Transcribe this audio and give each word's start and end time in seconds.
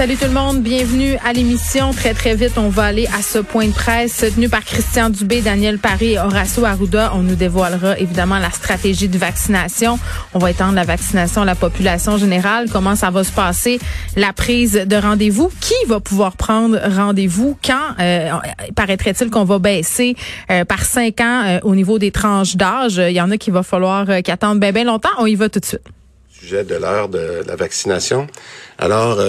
Salut 0.00 0.16
tout 0.16 0.24
le 0.24 0.30
monde, 0.30 0.62
bienvenue 0.62 1.18
à 1.22 1.34
l'émission. 1.34 1.90
Très 1.90 2.14
très 2.14 2.34
vite, 2.34 2.56
on 2.56 2.70
va 2.70 2.84
aller 2.84 3.06
à 3.08 3.20
ce 3.20 3.38
point 3.38 3.66
de 3.66 3.72
presse 3.74 4.24
tenu 4.34 4.48
par 4.48 4.64
Christian 4.64 5.10
Dubé, 5.10 5.42
Daniel 5.42 5.78
Paris 5.78 6.12
et 6.12 6.18
Horacio 6.18 6.64
Arruda. 6.64 7.12
On 7.14 7.18
nous 7.18 7.34
dévoilera 7.34 7.98
évidemment 7.98 8.38
la 8.38 8.50
stratégie 8.50 9.10
de 9.10 9.18
vaccination. 9.18 9.98
On 10.32 10.38
va 10.38 10.52
étendre 10.52 10.72
la 10.72 10.84
vaccination 10.84 11.42
à 11.42 11.44
la 11.44 11.54
population 11.54 12.16
générale. 12.16 12.70
Comment 12.72 12.96
ça 12.96 13.10
va 13.10 13.24
se 13.24 13.32
passer? 13.32 13.78
La 14.16 14.32
prise 14.32 14.72
de 14.72 14.96
rendez-vous. 14.96 15.52
Qui 15.60 15.74
va 15.86 16.00
pouvoir 16.00 16.32
prendre 16.32 16.78
rendez-vous? 16.96 17.58
Quand 17.62 18.00
euh, 18.00 18.30
paraîtrait-il 18.74 19.28
qu'on 19.28 19.44
va 19.44 19.58
baisser 19.58 20.16
euh, 20.50 20.64
par 20.64 20.82
cinq 20.82 21.20
ans 21.20 21.42
euh, 21.44 21.58
au 21.62 21.74
niveau 21.74 21.98
des 21.98 22.10
tranches 22.10 22.56
d'âge? 22.56 22.96
Il 22.96 23.12
y 23.12 23.20
en 23.20 23.30
a 23.30 23.36
qui 23.36 23.50
va 23.50 23.62
falloir 23.62 24.06
qui 24.24 24.30
attendent 24.30 24.60
bien 24.60 24.72
bien 24.72 24.84
longtemps. 24.84 25.10
On 25.18 25.26
y 25.26 25.34
va 25.34 25.50
tout 25.50 25.60
de 25.60 25.66
suite. 25.66 25.82
Sujet 26.40 26.64
de 26.64 26.74
l'heure 26.74 27.08
de 27.08 27.42
la 27.46 27.56
vaccination. 27.56 28.26
Alors 28.78 29.20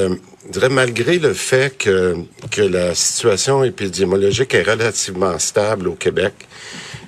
je 0.45 0.51
dirais, 0.51 0.69
malgré 0.69 1.19
le 1.19 1.33
fait 1.33 1.77
que, 1.77 2.15
la 2.57 2.95
situation 2.95 3.63
épidémiologique 3.63 4.53
est 4.55 4.63
relativement 4.63 5.37
stable 5.37 5.87
au 5.87 5.93
Québec, 5.93 6.33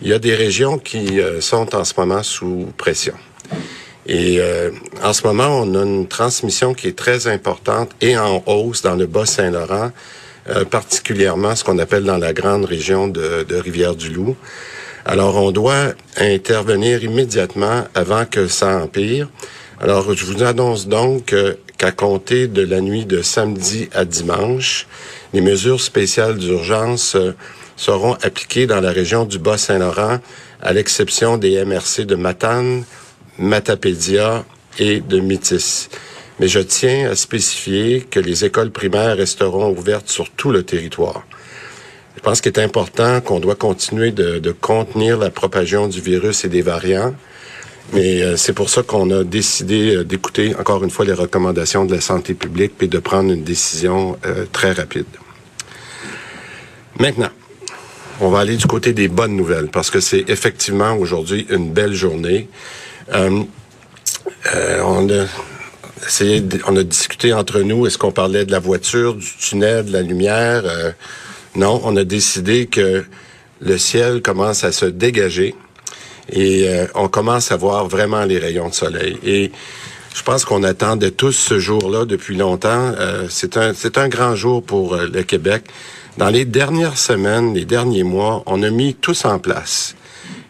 il 0.01 0.09
y 0.09 0.13
a 0.13 0.19
des 0.19 0.35
régions 0.35 0.77
qui 0.77 1.19
euh, 1.19 1.41
sont 1.41 1.75
en 1.75 1.83
ce 1.83 1.93
moment 1.97 2.21
sous 2.21 2.67
pression. 2.77 3.15
Et 4.05 4.39
euh, 4.39 4.69
en 5.01 5.13
ce 5.13 5.25
moment, 5.25 5.47
on 5.61 5.75
a 5.75 5.83
une 5.83 6.07
transmission 6.07 6.73
qui 6.73 6.89
est 6.89 6.97
très 6.97 7.27
importante 7.27 7.91
et 8.01 8.17
en 8.17 8.43
hausse 8.45 8.81
dans 8.81 8.95
le 8.95 9.07
Bas-Saint-Laurent, 9.07 9.91
euh, 10.49 10.65
particulièrement 10.65 11.55
ce 11.55 11.63
qu'on 11.63 11.79
appelle 11.79 12.03
dans 12.03 12.17
la 12.17 12.33
grande 12.33 12.65
région 12.65 13.07
de 13.07 13.55
Rivière-du-Loup. 13.55 14.35
Alors, 15.05 15.35
on 15.37 15.51
doit 15.51 15.93
intervenir 16.17 17.03
immédiatement 17.03 17.85
avant 17.95 18.25
que 18.25 18.47
ça 18.47 18.77
empire. 18.77 19.27
Alors, 19.81 20.13
je 20.13 20.25
vous 20.25 20.43
annonce 20.43 20.87
donc 20.87 21.25
que 21.25 21.57
qu'à 21.77 21.91
compter 21.91 22.47
de 22.47 22.61
la 22.61 22.79
nuit 22.79 23.05
de 23.05 23.21
samedi 23.21 23.89
à 23.93 24.05
dimanche, 24.05 24.87
les 25.33 25.41
mesures 25.41 25.81
spéciales 25.81 26.37
d'urgence 26.37 27.15
euh, 27.15 27.35
seront 27.75 28.13
appliquées 28.21 28.67
dans 28.67 28.79
la 28.79 28.91
région 28.91 29.25
du 29.25 29.39
Bas-Saint-Laurent, 29.39 30.19
à 30.61 30.73
l'exception 30.73 31.37
des 31.37 31.65
MRC 31.65 32.05
de 32.05 32.15
Matane, 32.15 32.85
Matapédia 33.37 34.45
et 34.79 35.01
de 35.01 35.19
Métis. 35.19 35.89
Mais 36.39 36.47
je 36.47 36.59
tiens 36.59 37.09
à 37.11 37.15
spécifier 37.15 38.01
que 38.01 38.19
les 38.19 38.45
écoles 38.45 38.71
primaires 38.71 39.17
resteront 39.17 39.71
ouvertes 39.71 40.09
sur 40.09 40.29
tout 40.29 40.51
le 40.51 40.63
territoire. 40.63 41.23
Je 42.15 42.21
pense 42.21 42.39
qu'il 42.39 42.51
est 42.53 42.59
important 42.59 43.19
qu'on 43.19 43.39
doit 43.39 43.55
continuer 43.55 44.11
de 44.11 44.51
contenir 44.51 45.17
la 45.17 45.31
propagation 45.31 45.87
du 45.87 45.99
virus 45.99 46.45
et 46.45 46.49
des 46.49 46.61
variants. 46.61 47.13
Mais 47.91 48.21
euh, 48.21 48.37
c'est 48.37 48.53
pour 48.53 48.69
ça 48.69 48.81
qu'on 48.81 49.11
a 49.11 49.23
décidé 49.23 49.95
euh, 49.95 50.03
d'écouter 50.03 50.55
encore 50.55 50.83
une 50.83 50.89
fois 50.89 51.05
les 51.05 51.13
recommandations 51.13 51.85
de 51.85 51.93
la 51.93 52.01
santé 52.01 52.33
publique 52.33 52.73
et 52.81 52.87
de 52.87 52.99
prendre 52.99 53.31
une 53.31 53.43
décision 53.43 54.17
euh, 54.25 54.45
très 54.51 54.71
rapide. 54.71 55.05
Maintenant, 56.99 57.29
on 58.21 58.29
va 58.29 58.39
aller 58.39 58.55
du 58.55 58.67
côté 58.67 58.93
des 58.93 59.09
bonnes 59.09 59.35
nouvelles 59.35 59.67
parce 59.67 59.89
que 59.89 59.99
c'est 59.99 60.29
effectivement 60.29 60.93
aujourd'hui 60.93 61.45
une 61.49 61.73
belle 61.73 61.93
journée. 61.93 62.47
on 63.11 63.47
a 65.09 65.25
essayé, 66.07 66.43
on 66.67 66.77
a 66.77 66.83
discuté 66.83 67.33
entre 67.33 67.61
nous. 67.61 67.85
Est-ce 67.85 67.97
qu'on 67.97 68.11
parlait 68.11 68.45
de 68.45 68.51
la 68.51 68.59
voiture, 68.59 69.15
du 69.15 69.27
tunnel, 69.39 69.85
de 69.85 69.91
la 69.91 70.03
lumière? 70.03 70.63
Non, 71.55 71.81
on 71.83 71.97
a 71.97 72.03
décidé 72.03 72.67
que 72.67 73.03
le 73.59 73.77
ciel 73.77 74.21
commence 74.21 74.63
à 74.63 74.71
se 74.71 74.85
dégager 74.85 75.55
et 76.31 76.67
euh, 76.67 76.87
on 76.95 77.07
commence 77.07 77.51
à 77.51 77.57
voir 77.57 77.87
vraiment 77.87 78.23
les 78.23 78.39
rayons 78.39 78.69
de 78.69 78.73
soleil. 78.73 79.17
Et 79.23 79.51
je 80.13 80.23
pense 80.23 80.45
qu'on 80.45 80.63
attendait 80.63 81.11
tous 81.11 81.33
ce 81.33 81.59
jour-là 81.59 82.05
depuis 82.05 82.35
longtemps. 82.35 82.93
Euh, 82.99 83.27
c'est 83.29 83.57
un 83.57 83.73
c'est 83.73 83.97
un 83.97 84.07
grand 84.07 84.35
jour 84.35 84.63
pour 84.63 84.93
euh, 84.93 85.07
le 85.11 85.23
Québec. 85.23 85.63
Dans 86.17 86.29
les 86.29 86.45
dernières 86.45 86.97
semaines, 86.97 87.53
les 87.53 87.65
derniers 87.65 88.03
mois, 88.03 88.43
on 88.45 88.61
a 88.61 88.69
mis 88.69 88.93
tous 88.93 89.25
en 89.25 89.39
place 89.39 89.95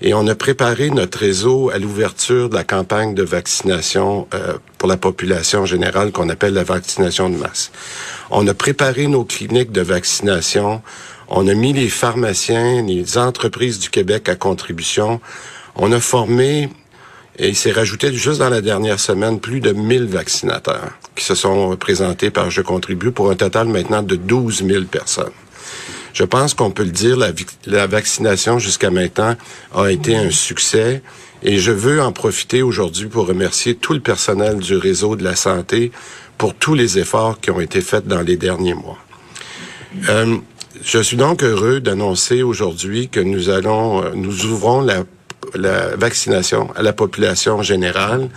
et 0.01 0.13
on 0.13 0.28
a 0.28 0.35
préparé 0.35 0.89
notre 0.89 1.19
réseau 1.19 1.69
à 1.69 1.79
l'ouverture 1.79 2.50
de 2.50 2.55
la 2.55 2.66
campagne 2.66 3.16
de 3.16 3.23
vaccination 3.23 4.28
pour 4.78 4.90
la 4.90 4.97
population 4.97 5.66
générale 5.66 6.11
qu'on 6.11 6.28
appelle 6.28 6.53
la 6.53 6.66
vaccination 6.66 7.29
de 7.29 7.38
masse. 7.38 7.72
On 8.29 8.45
a 8.50 8.53
préparé 8.53 9.07
nos 9.07 9.23
cliniques 9.23 9.72
de 9.72 9.79
vaccination. 9.79 10.81
On 11.29 11.47
a 11.47 11.53
mis 11.53 11.72
les 11.72 11.88
pharmaciens, 11.88 12.81
les 12.81 13.17
entreprises 13.17 13.79
du 13.79 13.90
Québec 13.90 14.28
à 14.28 14.35
contribution. 14.35 15.22
On 15.75 15.91
a 15.91 16.00
formé, 16.00 16.69
et 17.38 17.50
il 17.50 17.56
s'est 17.56 17.72
rajouté 17.72 18.13
juste 18.13 18.39
dans 18.39 18.50
la 18.50 18.61
dernière 18.61 19.00
semaine, 19.00 19.39
plus 19.39 19.59
de 19.59 19.72
1000 19.72 20.06
vaccinateurs 20.06 20.91
qui 21.16 21.23
se 21.23 21.35
sont 21.35 21.75
présentés 21.78 22.29
par 22.29 22.50
Je 22.50 22.61
contribue 22.61 23.11
pour 23.11 23.31
un 23.31 23.35
total 23.35 23.67
maintenant 23.67 24.03
de 24.03 24.16
12 24.16 24.66
000 24.66 24.85
personnes. 24.85 25.31
Je 26.13 26.23
pense 26.23 26.53
qu'on 26.53 26.69
peut 26.69 26.84
le 26.84 26.91
dire, 26.91 27.17
la, 27.17 27.31
la 27.66 27.88
vaccination 27.88 28.59
jusqu'à 28.59 28.91
maintenant 28.91 29.35
a 29.73 29.88
été 29.89 30.16
un 30.16 30.29
succès 30.29 31.01
et 31.41 31.57
je 31.57 31.72
veux 31.72 32.01
en 32.01 32.11
profiter 32.11 32.61
aujourd'hui 32.61 33.07
pour 33.07 33.28
remercier 33.28 33.75
tout 33.75 33.94
le 33.94 34.00
personnel 34.00 34.59
du 34.59 34.78
réseau 34.78 35.16
de 35.16 35.23
la 35.23 35.35
santé 35.35 35.91
pour 36.38 36.53
tous 36.53 36.75
les 36.75 37.00
efforts 37.00 37.40
qui 37.40 37.50
ont 37.50 37.59
été 37.59 37.81
faits 37.81 38.07
dans 38.07 38.22
les 38.22 38.38
derniers 38.38 38.75
mois. 38.75 38.97
Euh, 40.09 40.38
je 40.84 41.00
suis 41.00 41.17
donc 41.17 41.44
heureux 41.44 41.79
d'annoncer 41.79 42.44
aujourd'hui 42.44 43.09
que 43.09 43.19
nous 43.19 43.50
allons, 43.50 44.03
euh, 44.03 44.11
nous 44.16 44.45
ouvrons 44.45 44.81
la 44.81 45.03
la 45.55 45.95
vaccination 45.95 46.69
à 46.75 46.81
la 46.81 46.93
population 46.93 47.61
générale. 47.61 48.29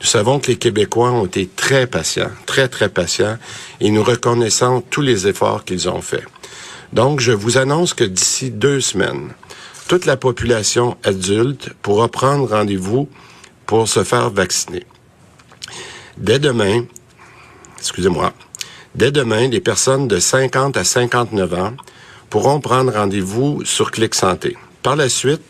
Nous 0.00 0.06
savons 0.06 0.40
que 0.40 0.48
les 0.48 0.56
Québécois 0.56 1.10
ont 1.12 1.26
été 1.26 1.48
très 1.48 1.86
patients, 1.86 2.30
très, 2.46 2.68
très 2.68 2.88
patients, 2.88 3.38
et 3.80 3.90
nous 3.90 4.02
reconnaissons 4.02 4.82
tous 4.90 5.00
les 5.00 5.26
efforts 5.26 5.64
qu'ils 5.64 5.88
ont 5.88 6.00
faits. 6.00 6.24
Donc, 6.92 7.20
je 7.20 7.32
vous 7.32 7.58
annonce 7.58 7.94
que 7.94 8.04
d'ici 8.04 8.50
deux 8.50 8.80
semaines, 8.80 9.32
toute 9.88 10.06
la 10.06 10.16
population 10.16 10.96
adulte 11.04 11.70
pourra 11.82 12.08
prendre 12.08 12.48
rendez-vous 12.48 13.08
pour 13.66 13.88
se 13.88 14.04
faire 14.04 14.30
vacciner. 14.30 14.84
Dès 16.18 16.38
demain, 16.38 16.84
excusez-moi, 17.78 18.32
dès 18.94 19.10
demain, 19.10 19.48
les 19.48 19.60
personnes 19.60 20.08
de 20.08 20.18
50 20.18 20.76
à 20.76 20.84
59 20.84 21.54
ans 21.54 21.72
pourront 22.28 22.60
prendre 22.60 22.92
rendez-vous 22.92 23.62
sur 23.64 23.90
Clic 23.90 24.14
Santé. 24.14 24.56
Par 24.82 24.96
la 24.96 25.08
suite, 25.08 25.42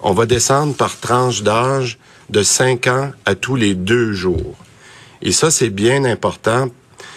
on 0.00 0.12
va 0.12 0.26
descendre 0.26 0.74
par 0.74 0.98
tranche 0.98 1.42
d'âge 1.42 1.98
de 2.30 2.42
5 2.42 2.86
ans 2.86 3.10
à 3.24 3.34
tous 3.34 3.56
les 3.56 3.74
deux 3.74 4.12
jours. 4.12 4.56
Et 5.22 5.32
ça, 5.32 5.50
c'est 5.50 5.70
bien 5.70 6.04
important. 6.04 6.68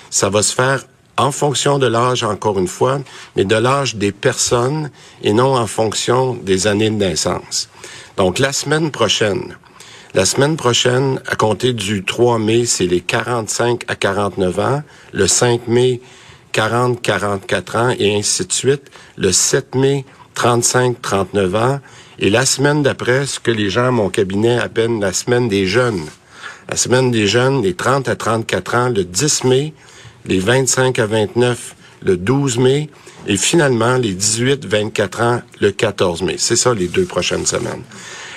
Ça 0.09 0.29
va 0.29 0.41
se 0.41 0.53
faire 0.53 0.85
en 1.17 1.31
fonction 1.31 1.77
de 1.77 1.87
l'âge, 1.87 2.23
encore 2.23 2.57
une 2.57 2.67
fois, 2.67 2.99
mais 3.35 3.45
de 3.45 3.55
l'âge 3.55 3.95
des 3.95 4.11
personnes 4.11 4.89
et 5.21 5.33
non 5.33 5.55
en 5.55 5.67
fonction 5.67 6.33
des 6.33 6.67
années 6.67 6.89
de 6.89 6.95
naissance. 6.95 7.69
Donc, 8.17 8.39
la 8.39 8.53
semaine 8.53 8.91
prochaine, 8.91 9.55
la 10.13 10.25
semaine 10.25 10.57
prochaine, 10.57 11.21
à 11.27 11.35
compter 11.35 11.71
du 11.71 12.03
3 12.03 12.37
mai, 12.39 12.65
c'est 12.65 12.85
les 12.85 12.99
45 12.99 13.83
à 13.87 13.95
49 13.95 14.59
ans. 14.59 14.83
Le 15.13 15.25
5 15.25 15.67
mai, 15.67 16.01
40-44 16.53 17.77
ans 17.77 17.95
et 17.97 18.17
ainsi 18.17 18.45
de 18.45 18.51
suite. 18.51 18.91
Le 19.15 19.31
7 19.31 19.75
mai, 19.75 20.05
35-39 20.35 21.55
ans. 21.55 21.79
Et 22.23 22.29
la 22.29 22.45
semaine 22.45 22.83
d'après, 22.83 23.25
ce 23.25 23.39
que 23.39 23.49
les 23.49 23.71
gens 23.71 23.87
à 23.87 23.91
mon 23.91 24.09
cabinet 24.09 24.59
appellent 24.59 24.99
la 24.99 25.11
semaine 25.11 25.49
des 25.49 25.65
jeunes. 25.65 26.05
La 26.69 26.77
semaine 26.77 27.09
des 27.09 27.25
jeunes, 27.25 27.63
les 27.63 27.73
30 27.73 28.07
à 28.07 28.15
34 28.15 28.75
ans, 28.75 28.89
le 28.89 29.03
10 29.03 29.43
mai, 29.45 29.73
les 30.27 30.37
25 30.37 30.99
à 30.99 31.07
29, 31.07 31.75
le 32.03 32.17
12 32.17 32.59
mai, 32.59 32.89
et 33.25 33.37
finalement 33.37 33.97
les 33.97 34.13
18-24 34.13 35.23
ans, 35.23 35.41
le 35.59 35.71
14 35.71 36.21
mai. 36.21 36.35
C'est 36.37 36.55
ça 36.55 36.75
les 36.75 36.87
deux 36.87 37.05
prochaines 37.05 37.47
semaines. 37.47 37.81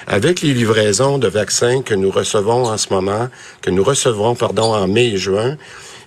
Avec 0.06 0.40
les 0.40 0.54
livraisons 0.54 1.18
de 1.18 1.28
vaccins 1.28 1.82
que 1.82 1.94
nous 1.94 2.10
recevons 2.10 2.64
en 2.64 2.78
ce 2.78 2.90
moment, 2.90 3.28
que 3.60 3.70
nous 3.70 3.84
recevrons, 3.84 4.34
pardon, 4.34 4.74
en 4.74 4.88
mai 4.88 5.08
et 5.08 5.18
juin, 5.18 5.58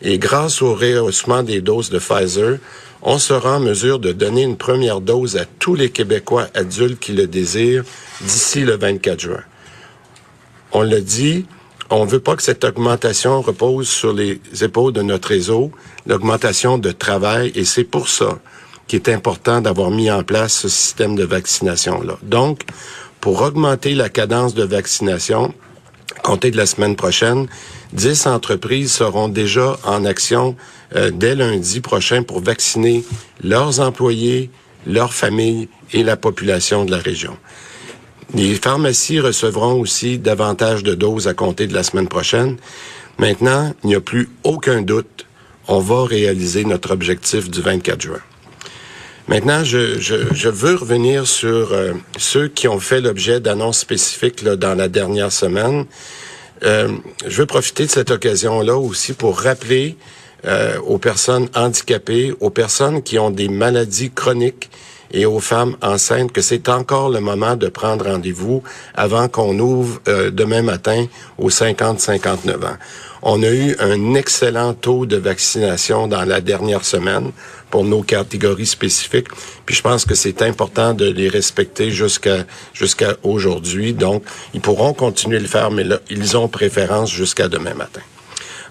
et 0.01 0.17
grâce 0.17 0.63
au 0.63 0.73
rehaussement 0.73 1.43
des 1.43 1.61
doses 1.61 1.91
de 1.91 1.99
Pfizer, 1.99 2.57
on 3.01 3.19
sera 3.19 3.57
en 3.57 3.59
mesure 3.59 3.99
de 3.99 4.11
donner 4.11 4.43
une 4.43 4.57
première 4.57 5.01
dose 5.01 5.37
à 5.37 5.45
tous 5.45 5.75
les 5.75 5.89
Québécois 5.89 6.47
adultes 6.53 6.99
qui 6.99 7.13
le 7.13 7.27
désirent 7.27 7.83
d'ici 8.21 8.61
le 8.61 8.77
24 8.77 9.19
juin. 9.19 9.43
On 10.71 10.81
le 10.81 11.01
dit, 11.01 11.45
on 11.89 12.05
ne 12.05 12.09
veut 12.09 12.19
pas 12.19 12.35
que 12.35 12.43
cette 12.43 12.63
augmentation 12.63 13.41
repose 13.41 13.87
sur 13.87 14.13
les 14.13 14.41
épaules 14.61 14.93
de 14.93 15.01
notre 15.01 15.29
réseau, 15.29 15.71
l'augmentation 16.05 16.77
de 16.77 16.91
travail, 16.91 17.51
et 17.55 17.63
c'est 17.63 17.85
pour 17.85 18.09
ça 18.09 18.39
qu'il 18.87 18.99
est 18.99 19.09
important 19.09 19.61
d'avoir 19.61 19.91
mis 19.91 20.09
en 20.11 20.23
place 20.23 20.53
ce 20.53 20.69
système 20.69 21.15
de 21.15 21.23
vaccination-là. 21.23 22.17
Donc, 22.23 22.61
pour 23.21 23.41
augmenter 23.41 23.95
la 23.95 24.09
cadence 24.09 24.53
de 24.53 24.63
vaccination, 24.63 25.53
compter 26.23 26.51
de 26.51 26.57
la 26.57 26.65
semaine 26.65 26.95
prochaine, 26.95 27.47
10 27.93 28.27
entreprises 28.27 28.91
seront 28.91 29.29
déjà 29.29 29.77
en 29.83 30.03
action 30.05 30.55
euh, 30.95 31.11
dès 31.11 31.35
lundi 31.35 31.81
prochain 31.81 32.23
pour 32.23 32.41
vacciner 32.41 33.03
leurs 33.43 33.79
employés, 33.79 34.49
leurs 34.85 35.13
familles 35.13 35.67
et 35.93 36.03
la 36.03 36.17
population 36.17 36.85
de 36.85 36.91
la 36.91 36.97
région. 36.97 37.37
Les 38.33 38.55
pharmacies 38.55 39.19
recevront 39.19 39.79
aussi 39.79 40.17
davantage 40.17 40.83
de 40.83 40.93
doses 40.93 41.27
à 41.27 41.33
compter 41.33 41.67
de 41.67 41.73
la 41.73 41.83
semaine 41.83 42.07
prochaine. 42.07 42.57
Maintenant, 43.19 43.73
il 43.83 43.87
n'y 43.87 43.95
a 43.95 44.01
plus 44.01 44.29
aucun 44.43 44.81
doute, 44.81 45.25
on 45.67 45.79
va 45.79 46.05
réaliser 46.05 46.65
notre 46.65 46.91
objectif 46.91 47.49
du 47.49 47.61
24 47.61 48.01
juin. 48.01 48.19
Maintenant, 49.27 49.63
je, 49.65 49.99
je, 49.99 50.47
veux 50.47 50.75
revenir 50.75 51.27
sur 51.27 51.73
euh, 51.73 51.93
ceux 52.17 52.47
qui 52.47 52.69
ont 52.69 52.79
fait 52.79 53.01
l'objet 53.01 53.41
d'annonces 53.41 53.79
spécifiques 53.79 54.41
là, 54.41 54.55
dans 54.55 54.73
la 54.73 54.87
dernière 54.87 55.33
semaine. 55.33 55.85
Euh, 56.63 56.89
je 57.25 57.41
veux 57.41 57.45
profiter 57.45 57.85
de 57.85 57.91
cette 57.91 58.09
occasion-là 58.09 58.77
aussi 58.77 59.11
pour 59.11 59.37
rappeler 59.39 59.97
euh, 60.45 60.79
aux 60.79 60.97
personnes 60.97 61.49
handicapées, 61.55 62.33
aux 62.39 62.49
personnes 62.49 63.01
qui 63.01 63.17
ont 63.17 63.31
des 63.31 63.49
maladies 63.49 64.11
chroniques 64.11 64.69
et 65.11 65.25
aux 65.25 65.39
femmes 65.39 65.75
enceintes 65.81 66.31
que 66.31 66.41
c'est 66.41 66.69
encore 66.69 67.09
le 67.09 67.19
moment 67.19 67.55
de 67.55 67.67
prendre 67.67 68.05
rendez-vous 68.05 68.63
avant 68.93 69.27
qu'on 69.27 69.57
ouvre 69.59 69.99
euh, 70.07 70.31
demain 70.31 70.61
matin 70.61 71.05
aux 71.37 71.49
50-59 71.49 72.65
ans. 72.65 72.77
On 73.23 73.41
a 73.41 73.49
eu 73.49 73.75
un 73.79 74.13
excellent 74.13 74.73
taux 74.73 75.05
de 75.05 75.17
vaccination 75.17 76.07
dans 76.07 76.23
la 76.23 76.39
dernière 76.39 76.85
semaine 76.85 77.31
pour 77.71 77.83
nos 77.83 78.03
catégories 78.03 78.67
spécifiques. 78.67 79.27
Puis 79.65 79.75
je 79.75 79.81
pense 79.81 80.05
que 80.05 80.15
c'est 80.15 80.41
important 80.41 80.93
de 80.93 81.05
les 81.05 81.27
respecter 81.27 81.89
jusqu'à 81.89 82.45
jusqu'à 82.73 83.17
aujourd'hui. 83.23 83.93
Donc, 83.93 84.23
ils 84.53 84.61
pourront 84.61 84.93
continuer 84.93 85.37
de 85.37 85.43
le 85.43 85.49
faire, 85.49 85.71
mais 85.71 85.83
là, 85.83 85.99
ils 86.09 86.37
ont 86.37 86.47
préférence 86.47 87.11
jusqu'à 87.11 87.47
demain 87.47 87.73
matin. 87.73 88.01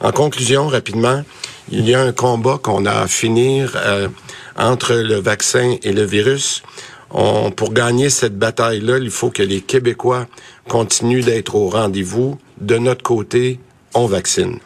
En 0.00 0.12
conclusion, 0.12 0.68
rapidement, 0.68 1.22
il 1.70 1.88
y 1.88 1.94
a 1.94 2.02
un 2.02 2.12
combat 2.12 2.58
qu'on 2.62 2.84
a 2.86 2.92
à 2.92 3.06
finir 3.06 3.72
euh, 3.76 4.08
entre 4.56 4.94
le 4.94 5.16
vaccin 5.16 5.76
et 5.82 5.92
le 5.92 6.04
virus. 6.04 6.62
On, 7.10 7.50
pour 7.50 7.72
gagner 7.72 8.10
cette 8.10 8.38
bataille-là, 8.38 8.98
il 8.98 9.10
faut 9.10 9.30
que 9.30 9.42
les 9.42 9.60
Québécois 9.60 10.26
continuent 10.68 11.24
d'être 11.24 11.54
au 11.54 11.68
rendez-vous. 11.68 12.38
De 12.60 12.78
notre 12.78 13.02
côté, 13.02 13.60
on 13.94 14.06
vaccine. 14.06 14.58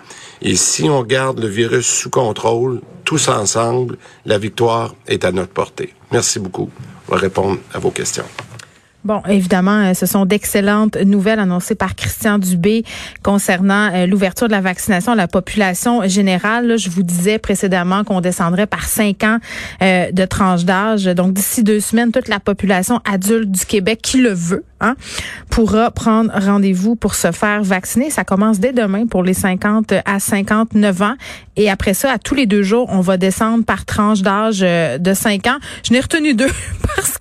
Et 0.43 0.57
si 0.57 0.89
on 0.89 1.03
garde 1.03 1.39
le 1.39 1.49
virus 1.49 1.87
sous 1.87 2.11
contrôle, 2.11 2.81
tous 3.05 3.29
ensemble, 3.29 3.99
la 4.25 4.39
victoire 4.39 4.95
est 5.07 5.25
à 5.25 5.33
notre 5.33 5.53
portée. 5.53 5.95
Merci 6.13 6.39
beaucoup. 6.39 6.71
On 7.09 7.13
va 7.13 7.19
répondre 7.19 7.59
à 7.75 7.79
vos 7.79 7.91
questions. 7.91 8.25
Bon, 9.03 9.23
évidemment, 9.27 9.79
euh, 9.79 9.95
ce 9.95 10.05
sont 10.05 10.27
d'excellentes 10.27 10.99
nouvelles 10.99 11.39
annoncées 11.39 11.75
par 11.75 11.95
Christian 11.95 12.39
Dubé 12.39 12.85
concernant 13.23 13.91
euh, 13.95 14.07
l'ouverture 14.07 14.47
de 14.47 14.53
la 14.53 14.61
vaccination 14.61 15.13
à 15.13 15.15
la 15.15 15.27
population 15.27 16.07
générale. 16.07 16.79
je 16.79 16.91
vous 16.91 17.03
disais 17.03 17.39
précédemment 17.39 18.05
qu'on 18.05 18.21
descendrait 18.21 18.67
par 18.67 18.85
cinq 18.85 19.25
ans 19.25 19.39
euh, 19.83 20.13
de 20.13 20.25
tranche 20.27 20.67
d'âge. 20.67 21.07
Donc, 21.07 21.33
d'ici 21.33 21.63
deux 21.63 21.81
semaines, 21.81 22.13
toute 22.13 22.29
la 22.29 22.41
population 22.41 23.01
adulte 23.11 23.51
du 23.51 23.65
Québec 23.65 24.01
qui 24.03 24.21
le 24.21 24.35
veut 24.35 24.65
hein, 24.83 24.97
pourra 25.49 25.91
prendre 25.91 26.31
rendez-vous 26.35 26.95
pour 26.95 27.15
se 27.15 27.33
faire 27.33 27.63
vacciner. 27.63 28.11
Ça 28.11 28.25
commence 28.25 28.61
dès 28.61 28.75
demain 28.75 29.07
pour 29.07 29.23
les 29.23 29.35
50 29.35 29.95
à 30.05 30.21
59 30.21 31.03
ans. 31.03 31.15
Et 31.57 31.71
après 31.71 31.95
ça, 31.95 32.13
à 32.13 32.19
tous 32.19 32.35
les 32.35 32.45
deux 32.45 32.63
jours, 32.63 32.87
on 32.91 33.01
va 33.01 33.17
descendre 33.17 33.65
par 33.65 33.87
tranche 33.87 34.21
d'âge 34.21 34.61
de 34.61 35.15
cinq 35.15 35.47
ans. 35.47 35.59
Je 35.87 35.95
n'ai 35.95 36.01
retenu 36.01 36.35
deux 36.35 36.51
parce 36.97 37.17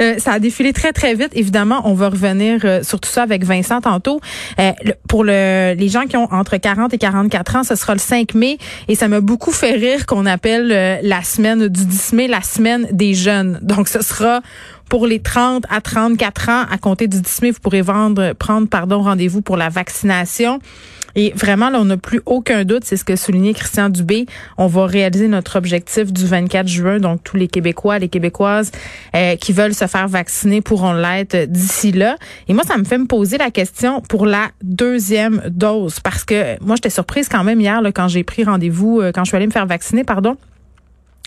euh, 0.00 0.18
ça 0.18 0.32
a 0.32 0.38
défilé 0.38 0.72
très, 0.72 0.92
très 0.92 1.14
vite. 1.14 1.30
Évidemment, 1.34 1.82
on 1.84 1.94
va 1.94 2.08
revenir 2.08 2.60
euh, 2.64 2.82
sur 2.82 3.00
tout 3.00 3.08
ça 3.08 3.22
avec 3.22 3.44
Vincent 3.44 3.80
tantôt. 3.80 4.20
Euh, 4.58 4.72
pour 5.08 5.24
le, 5.24 5.74
les 5.74 5.88
gens 5.88 6.04
qui 6.06 6.16
ont 6.16 6.32
entre 6.32 6.56
40 6.56 6.94
et 6.94 6.98
44 6.98 7.56
ans, 7.56 7.64
ce 7.64 7.74
sera 7.74 7.94
le 7.94 8.00
5 8.00 8.34
mai. 8.34 8.58
Et 8.88 8.94
ça 8.94 9.08
m'a 9.08 9.20
beaucoup 9.20 9.52
fait 9.52 9.72
rire 9.72 10.06
qu'on 10.06 10.26
appelle 10.26 11.00
la 11.02 11.22
semaine 11.22 11.68
du 11.68 11.84
10 11.84 12.12
mai 12.12 12.28
la 12.28 12.42
semaine 12.42 12.86
des 12.92 13.14
jeunes. 13.14 13.58
Donc, 13.62 13.88
ce 13.88 14.02
sera 14.02 14.40
pour 14.88 15.06
les 15.06 15.20
30 15.20 15.64
à 15.70 15.80
34 15.80 16.48
ans, 16.48 16.64
à 16.70 16.76
compter 16.76 17.06
du 17.06 17.20
10 17.20 17.42
mai, 17.42 17.50
vous 17.52 17.60
pourrez 17.60 17.80
vendre, 17.80 18.32
prendre 18.32 18.68
pardon, 18.68 19.02
rendez-vous 19.02 19.40
pour 19.40 19.56
la 19.56 19.68
vaccination. 19.68 20.58
Et 21.14 21.32
vraiment, 21.34 21.70
là, 21.70 21.80
on 21.80 21.84
n'a 21.84 21.96
plus 21.96 22.20
aucun 22.26 22.64
doute, 22.64 22.84
c'est 22.84 22.96
ce 22.96 23.04
que 23.04 23.16
soulignait 23.16 23.54
Christian 23.54 23.88
Dubé. 23.88 24.26
On 24.58 24.66
va 24.66 24.86
réaliser 24.86 25.28
notre 25.28 25.56
objectif 25.56 26.12
du 26.12 26.26
24 26.26 26.68
juin. 26.68 26.98
Donc, 26.98 27.22
tous 27.24 27.36
les 27.36 27.48
Québécois, 27.48 27.98
les 27.98 28.08
Québécoises 28.08 28.70
euh, 29.14 29.36
qui 29.36 29.52
veulent 29.52 29.74
se 29.74 29.86
faire 29.86 30.08
vacciner 30.08 30.60
pourront 30.60 30.92
l'être 30.92 31.44
d'ici 31.46 31.92
là. 31.92 32.16
Et 32.48 32.54
moi, 32.54 32.64
ça 32.64 32.76
me 32.76 32.84
fait 32.84 32.98
me 32.98 33.06
poser 33.06 33.38
la 33.38 33.50
question 33.50 34.00
pour 34.02 34.26
la 34.26 34.48
deuxième 34.62 35.42
dose. 35.48 36.00
Parce 36.00 36.24
que 36.24 36.62
moi, 36.62 36.76
j'étais 36.76 36.90
surprise 36.90 37.28
quand 37.28 37.44
même 37.44 37.60
hier 37.60 37.80
quand 37.94 38.08
j'ai 38.08 38.24
pris 38.24 38.44
rendez-vous, 38.44 39.00
euh, 39.00 39.12
quand 39.12 39.24
je 39.24 39.30
suis 39.30 39.36
allée 39.36 39.46
me 39.46 39.52
faire 39.52 39.66
vacciner, 39.66 40.04
pardon. 40.04 40.36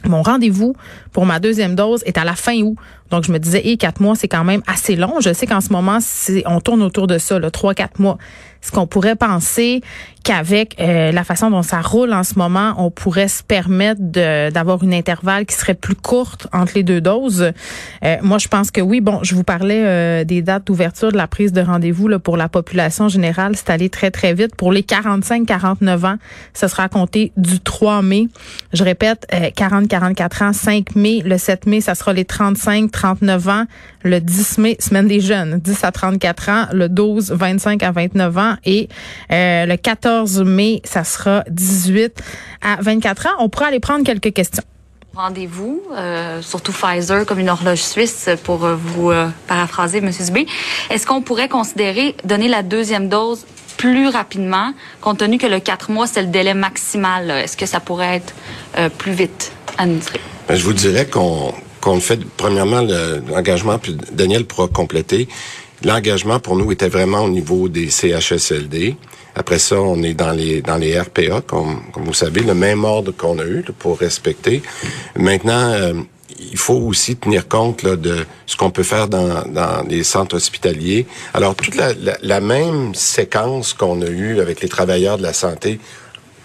Mon 0.06 0.21
rendez-vous 0.21 0.75
pour 1.13 1.25
ma 1.25 1.39
deuxième 1.39 1.75
dose 1.75 2.03
est 2.06 2.18
à 2.18 2.25
la 2.25 2.35
fin 2.35 2.56
août. 2.62 2.75
Donc, 3.13 3.25
je 3.25 3.31
me 3.31 3.38
disais, 3.38 3.62
et 3.63 3.77
quatre 3.77 4.01
mois, 4.01 4.15
c'est 4.15 4.27
quand 4.27 4.44
même 4.44 4.63
assez 4.65 4.95
long. 4.95 5.19
Je 5.19 5.31
sais 5.33 5.45
qu'en 5.45 5.62
ce 5.62 5.71
moment, 5.71 6.00
on 6.48 6.60
tourne 6.60 6.81
autour 6.81 7.06
de 7.06 7.19
ça, 7.19 7.39
trois, 7.51 7.75
quatre 7.75 8.00
mois. 8.00 8.18
Est-ce 8.63 8.71
qu'on 8.71 8.88
pourrait 8.88 9.18
penser 9.18 9.81
qu'avec 10.24 10.80
euh, 10.80 11.12
la 11.12 11.25
façon 11.25 11.50
dont 11.50 11.63
ça 11.63 11.81
roule 11.81 12.13
en 12.13 12.24
ce 12.24 12.39
moment, 12.39 12.74
on 12.77 12.92
pourrait 12.92 13.27
se 13.27 13.44
permettre 13.44 14.00
d'avoir 14.00 14.81
une 14.83 14.94
intervalle 14.94 15.45
qui 15.45 15.54
serait 15.54 15.74
plus 15.74 15.95
courte 15.95 16.48
entre 16.54 16.71
les 16.75 16.83
deux 16.83 17.01
doses? 17.01 17.51
Euh, 18.06 18.15
moi, 18.21 18.38
je 18.38 18.48
pense 18.48 18.71
que 18.71 18.80
oui. 18.80 19.01
Bon, 19.01 19.19
je 19.21 19.36
vous 19.36 19.44
parlais 19.44 19.83
euh, 19.86 20.24
des 20.24 20.42
dates 20.42 20.68
d'ouverture 20.68 21.12
de 21.12 21.18
la 21.18 21.27
prise 21.27 21.51
de 21.51 21.59
rendez-vous 21.59 22.18
pour 22.19 22.38
la 22.38 22.48
population 22.48 23.09
générale. 23.09 23.57
C'est 23.57 23.69
allé 23.69 23.89
très, 23.89 24.12
très 24.12 24.33
vite. 24.33 24.56
Pour 24.56 24.71
les 24.71 24.83
45-49 24.83 26.06
ans, 26.06 26.16
ce 26.54 26.69
sera 26.69 26.88
compté 26.88 27.33
du 27.36 27.59
3 27.59 28.01
mai. 28.01 28.30
Je 28.71 28.86
répète, 28.86 29.27
40-44 29.30 30.44
ans, 30.45 30.54
5 30.54 30.95
mai. 30.95 31.21
Le 31.25 31.38
7 31.38 31.66
mai, 31.66 31.81
ça 31.81 31.95
sera 31.95 32.13
les 32.13 32.24
35-39 33.03 33.50
ans. 33.50 33.65
Le 34.03 34.19
10 34.19 34.57
mai, 34.59 34.77
semaine 34.79 35.07
des 35.07 35.19
jeunes, 35.19 35.59
10 35.59 35.83
à 35.83 35.91
34 35.91 36.50
ans. 36.50 36.65
Le 36.73 36.89
12, 36.89 37.31
25 37.31 37.83
à 37.83 37.91
29 37.91 38.38
ans 38.38 38.55
et 38.65 38.89
euh, 39.31 39.65
le 39.65 39.77
14 39.77 40.44
mai, 40.44 40.81
ça 40.83 41.03
sera 41.03 41.44
18 41.50 42.21
à 42.61 42.77
24 42.81 43.27
ans. 43.27 43.29
On 43.39 43.50
pourra 43.50 43.67
aller 43.67 43.79
prendre 43.79 44.03
quelques 44.03 44.33
questions. 44.33 44.63
Rendez-vous, 45.15 45.83
euh, 45.95 46.41
surtout 46.41 46.71
Pfizer 46.71 47.25
comme 47.25 47.38
une 47.38 47.50
horloge 47.50 47.81
suisse 47.81 48.29
pour 48.44 48.65
euh, 48.65 48.75
vous 48.75 49.11
paraphraser, 49.47 49.99
M. 49.99 50.09
Dubé. 50.09 50.47
Est-ce 50.89 51.06
qu'on 51.06 51.21
pourrait 51.21 51.49
considérer 51.49 52.15
donner 52.23 52.47
la 52.47 52.63
deuxième 52.63 53.09
dose 53.09 53.45
plus 53.77 54.07
rapidement, 54.07 54.73
compte 55.01 55.19
tenu 55.19 55.38
que 55.38 55.47
le 55.47 55.59
4 55.59 55.91
mois, 55.91 56.07
c'est 56.07 56.21
le 56.21 56.27
délai 56.27 56.53
maximal? 56.53 57.29
Est-ce 57.29 57.57
que 57.57 57.66
ça 57.66 57.80
pourrait 57.80 58.16
être 58.16 58.33
plus 58.97 59.11
vite 59.11 59.51
administré? 59.78 60.19
Ben, 60.47 60.56
je 60.56 60.63
vous 60.63 60.73
dirais 60.73 61.06
qu'on 61.06 61.54
qu'on 61.83 61.99
fait, 61.99 62.19
premièrement, 62.37 62.81
l'engagement, 63.30 63.78
puis 63.78 63.97
Daniel 64.13 64.45
pourra 64.45 64.69
compléter. 64.69 65.28
L'engagement 65.83 66.40
pour 66.40 66.56
nous 66.56 66.71
était 66.71 66.87
vraiment 66.87 67.19
au 67.19 67.30
niveau 67.30 67.68
des 67.68 67.90
CHSLD. 67.90 68.95
Après 69.35 69.59
ça, 69.59 69.81
on 69.81 70.02
est 70.02 70.13
dans 70.13 70.31
les 70.31 70.61
dans 70.61 70.78
les 70.78 70.97
RPA, 70.97 71.42
comme, 71.45 71.81
comme 71.92 72.06
vous 72.06 72.13
savez, 72.13 72.40
le 72.42 72.54
même 72.54 72.85
ordre 72.85 73.11
qu'on 73.11 73.37
a 73.37 73.45
eu 73.45 73.66
pour 73.80 73.99
respecter. 73.99 74.61
Maintenant, 75.18 75.71
euh, 75.73 75.94
il 76.40 76.57
faut 76.57 76.75
aussi 76.75 77.18
tenir 77.18 77.49
compte 77.49 77.85
de 77.85 78.25
ce 78.45 78.56
qu'on 78.56 78.71
peut 78.71 78.83
faire 78.83 79.09
dans, 79.09 79.44
dans 79.49 79.85
les 79.85 80.06
centres 80.06 80.37
hospitaliers. 80.37 81.06
Alors, 81.33 81.54
toute 81.54 81.75
la, 81.75 81.94
la, 81.94 82.18
la 82.21 82.40
même 82.40 82.95
séquence 82.95 83.73
qu'on 83.73 84.02
a 84.02 84.07
eue 84.07 84.40
avec 84.40 84.61
les 84.61 84.69
travailleurs 84.69 85.18
de 85.18 85.23
la 85.23 85.33
santé 85.33 85.80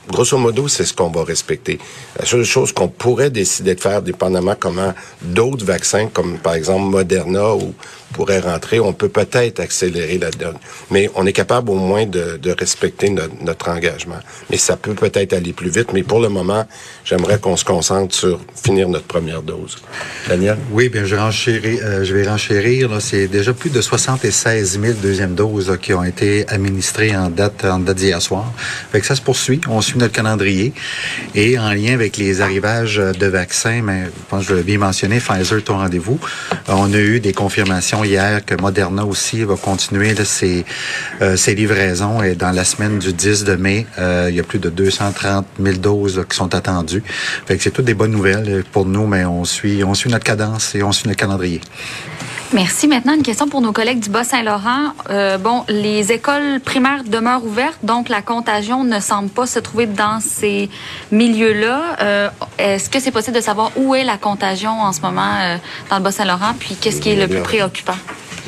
grosso 0.08 0.36
modo, 0.38 0.68
c'est 0.68 0.84
ce 0.84 0.94
qu'on 0.94 1.10
va 1.10 1.24
respecter. 1.24 1.78
La 2.18 2.26
seule 2.26 2.44
chose 2.44 2.72
qu'on 2.72 2.88
pourrait 2.88 3.30
décider 3.30 3.74
de 3.74 3.80
faire, 3.80 4.02
dépendamment 4.02 4.54
comment 4.58 4.94
d'autres 5.22 5.64
vaccins, 5.64 6.08
comme 6.08 6.38
par 6.38 6.54
exemple 6.54 6.86
Moderna 6.86 7.54
ou 7.54 7.74
pourrait 8.12 8.40
rentrer, 8.40 8.80
on 8.80 8.92
peut 8.92 9.08
peut-être 9.08 9.60
accélérer 9.60 10.18
la 10.18 10.30
donne. 10.30 10.56
Mais 10.90 11.10
on 11.14 11.26
est 11.26 11.32
capable 11.32 11.70
au 11.70 11.76
moins 11.76 12.06
de, 12.06 12.38
respecter 12.58 13.10
notre, 13.10 13.68
engagement. 13.68 14.18
Mais 14.50 14.56
ça 14.56 14.76
peut 14.76 14.94
peut-être 14.94 15.32
aller 15.32 15.52
plus 15.52 15.70
vite. 15.70 15.92
Mais 15.92 16.02
pour 16.02 16.20
le 16.20 16.28
moment, 16.28 16.66
j'aimerais 17.04 17.38
qu'on 17.38 17.56
se 17.56 17.64
concentre 17.64 18.14
sur 18.14 18.40
finir 18.54 18.88
notre 18.88 19.06
première 19.06 19.42
dose. 19.42 19.76
Daniel? 20.28 20.56
Oui, 20.70 20.88
bien, 20.88 21.04
je, 21.04 21.14
euh, 21.14 22.04
vais 22.04 22.28
renchérir. 22.28 22.90
C'est 23.00 23.28
déjà 23.28 23.52
plus 23.52 23.70
de 23.70 23.80
76 23.80 24.80
000 24.80 24.94
deuxièmes 25.02 25.34
doses 25.34 25.76
qui 25.80 25.92
ont 25.92 26.04
été 26.04 26.48
administrées 26.48 27.16
en 27.16 27.28
date, 27.28 27.66
d'hier 27.94 28.22
soir. 28.22 28.52
Fait 28.92 29.02
ça 29.04 29.14
se 29.14 29.22
poursuit. 29.22 29.60
On 29.68 29.80
suit 29.80 29.98
notre 29.98 30.14
calendrier. 30.14 30.72
Et 31.34 31.58
en 31.58 31.70
lien 31.72 31.94
avec 31.94 32.16
les 32.16 32.40
arrivages 32.40 32.96
de 32.96 33.26
vaccins, 33.26 33.82
mais 33.82 34.04
je 34.06 34.10
pense 34.28 34.44
que 34.44 34.50
je 34.50 34.54
l'ai 34.54 34.62
bien 34.62 34.78
mentionné, 34.78 35.18
Pfizer, 35.18 35.62
ton 35.62 35.78
rendez-vous, 35.78 36.18
on 36.68 36.92
a 36.92 36.98
eu 36.98 37.20
des 37.20 37.32
confirmations 37.32 37.97
hier 38.04 38.44
que 38.44 38.54
Moderna 38.54 39.04
aussi 39.04 39.44
va 39.44 39.56
continuer 39.56 40.14
ses, 40.24 40.64
euh, 41.22 41.36
ses, 41.36 41.54
livraisons. 41.54 42.22
Et 42.22 42.34
dans 42.34 42.50
la 42.50 42.64
semaine 42.64 42.98
du 42.98 43.12
10 43.12 43.44
de 43.44 43.56
mai, 43.56 43.86
euh, 43.98 44.26
il 44.30 44.36
y 44.36 44.40
a 44.40 44.42
plus 44.42 44.58
de 44.58 44.70
230 44.70 45.46
000 45.60 45.76
doses 45.78 46.24
qui 46.28 46.36
sont 46.36 46.54
attendues. 46.54 47.02
Fait 47.46 47.56
que 47.56 47.62
c'est 47.62 47.70
toutes 47.70 47.84
des 47.84 47.94
bonnes 47.94 48.12
nouvelles 48.12 48.64
pour 48.72 48.86
nous, 48.86 49.06
mais 49.06 49.24
on 49.24 49.44
suit 49.44 49.82
notre 49.82 50.24
cadence 50.24 50.74
et 50.74 50.82
on 50.82 50.92
suit 50.92 51.08
notre 51.08 51.20
calendrier. 51.20 51.60
Merci. 52.54 52.88
Maintenant, 52.88 53.12
une 53.12 53.22
question 53.22 53.46
pour 53.46 53.60
nos 53.60 53.72
collègues 53.72 54.00
du 54.00 54.08
Bas-Saint-Laurent. 54.08 54.94
Euh, 55.10 55.36
bon, 55.36 55.64
les 55.68 56.12
écoles 56.12 56.60
primaires 56.64 57.04
demeurent 57.04 57.44
ouvertes, 57.44 57.78
donc 57.82 58.08
la 58.08 58.22
contagion 58.22 58.84
ne 58.84 59.00
semble 59.00 59.28
pas 59.28 59.46
se 59.46 59.58
trouver 59.58 59.84
dans 59.84 60.18
ces 60.20 60.70
milieux-là. 61.12 61.96
Euh, 62.00 62.28
Est-ce 62.58 62.88
que 62.88 63.00
c'est 63.00 63.10
possible 63.10 63.36
de 63.36 63.42
savoir 63.42 63.72
où 63.76 63.94
est 63.94 64.04
la 64.04 64.16
contagion 64.16 64.70
en 64.70 64.94
ce 64.94 65.02
moment 65.02 65.34
euh, 65.42 65.56
dans 65.90 65.98
le 65.98 66.02
Bas-Saint-Laurent, 66.02 66.54
puis 66.58 66.74
qu'est-ce 66.80 67.02
qui 67.02 67.10
est 67.10 67.16
le 67.16 67.28
plus 67.28 67.42
préoccupant? 67.42 67.96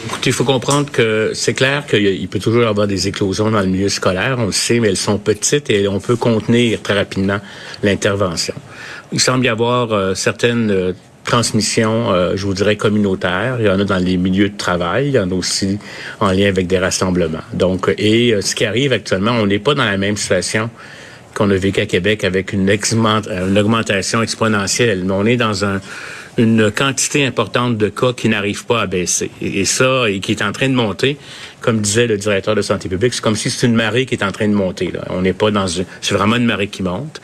Écoutez, 0.07 0.31
il 0.31 0.33
faut 0.33 0.45
comprendre 0.45 0.91
que 0.91 1.33
c'est 1.35 1.53
clair 1.53 1.85
qu'il 1.87 2.27
peut 2.29 2.39
toujours 2.39 2.63
y 2.63 2.67
avoir 2.67 2.87
des 2.87 3.07
éclosions 3.07 3.51
dans 3.51 3.61
le 3.61 3.67
milieu 3.67 3.91
scolaire, 3.91 4.37
on 4.39 4.47
le 4.47 4.53
sait, 4.53 4.81
mais 4.81 4.89
elles 4.89 4.97
sont 4.97 5.19
petites 5.19 5.69
et 5.69 5.89
on 5.89 6.01
peut 6.01 6.17
contenir 6.17 6.81
très 6.81 6.95
rapidement 6.95 7.39
l'intervention. 7.83 8.55
Il 9.13 9.21
semble 9.21 9.45
y 9.45 9.51
avoir 9.51 9.93
euh, 9.93 10.15
certaines 10.15 10.95
euh, 11.31 11.37
transmissions, 11.37 12.13
euh, 12.13 12.33
je 12.37 12.45
vous 12.45 12.55
dirais, 12.55 12.77
communautaires. 12.77 13.57
Il 13.61 13.67
y 13.67 13.71
en 13.71 13.79
a 13.79 13.85
dans 13.85 13.99
les 13.99 14.17
milieux 14.17 14.49
de 14.49 14.57
travail, 14.57 15.09
il 15.09 15.15
y 15.15 15.19
en 15.19 15.31
a 15.31 15.35
aussi 15.35 15.79
en 16.21 16.33
lien 16.33 16.49
avec 16.49 16.67
des 16.67 16.79
rassemblements. 16.79 17.45
Donc, 17.53 17.93
et 17.99 18.35
ce 18.41 18.55
qui 18.55 18.65
arrive 18.65 18.93
actuellement, 18.93 19.33
on 19.33 19.47
n'est 19.47 19.59
pas 19.59 19.75
dans 19.75 19.85
la 19.85 19.97
même 19.97 20.17
situation 20.17 20.71
qu'on 21.35 21.51
a 21.51 21.57
vécu 21.57 21.81
à 21.81 21.87
Québec 21.87 22.25
avec 22.25 22.53
une, 22.53 22.69
une 22.69 23.59
augmentation 23.59 24.23
exponentielle. 24.23 25.05
Mais 25.05 25.13
on 25.13 25.27
est 25.27 25.37
dans 25.37 25.65
un 25.65 25.81
une 26.41 26.71
quantité 26.71 27.27
importante 27.27 27.77
de 27.77 27.89
cas 27.89 28.13
qui 28.13 28.29
n'arrivent 28.29 28.65
pas 28.65 28.83
à 28.83 28.87
baisser. 28.87 29.31
Et, 29.41 29.65
ça, 29.65 30.09
et 30.09 30.21
qui 30.21 30.33
est 30.33 30.43
en 30.43 30.53
train 30.53 30.69
de 30.69 30.75
monter, 30.75 31.17
comme 31.61 31.81
disait 31.81 32.07
le 32.07 32.17
directeur 32.17 32.55
de 32.55 32.63
santé 32.63 32.89
publique, 32.89 33.15
c'est 33.15 33.23
comme 33.23 33.37
si 33.37 33.51
c'est 33.51 33.67
une 33.67 33.75
marée 33.75 34.07
qui 34.07 34.15
est 34.15 34.25
en 34.25 34.33
train 34.33 34.49
de 34.49 34.55
monter. 34.55 34.91
Là. 34.91 35.05
On 35.11 35.23
n'est 35.23 35.33
pas 35.33 35.51
dans 35.51 35.67
une... 35.67 35.85
C'est 36.01 36.15
vraiment 36.15 36.37
une 36.37 36.47
marée 36.47 36.69
qui 36.69 36.83
monte. 36.83 37.21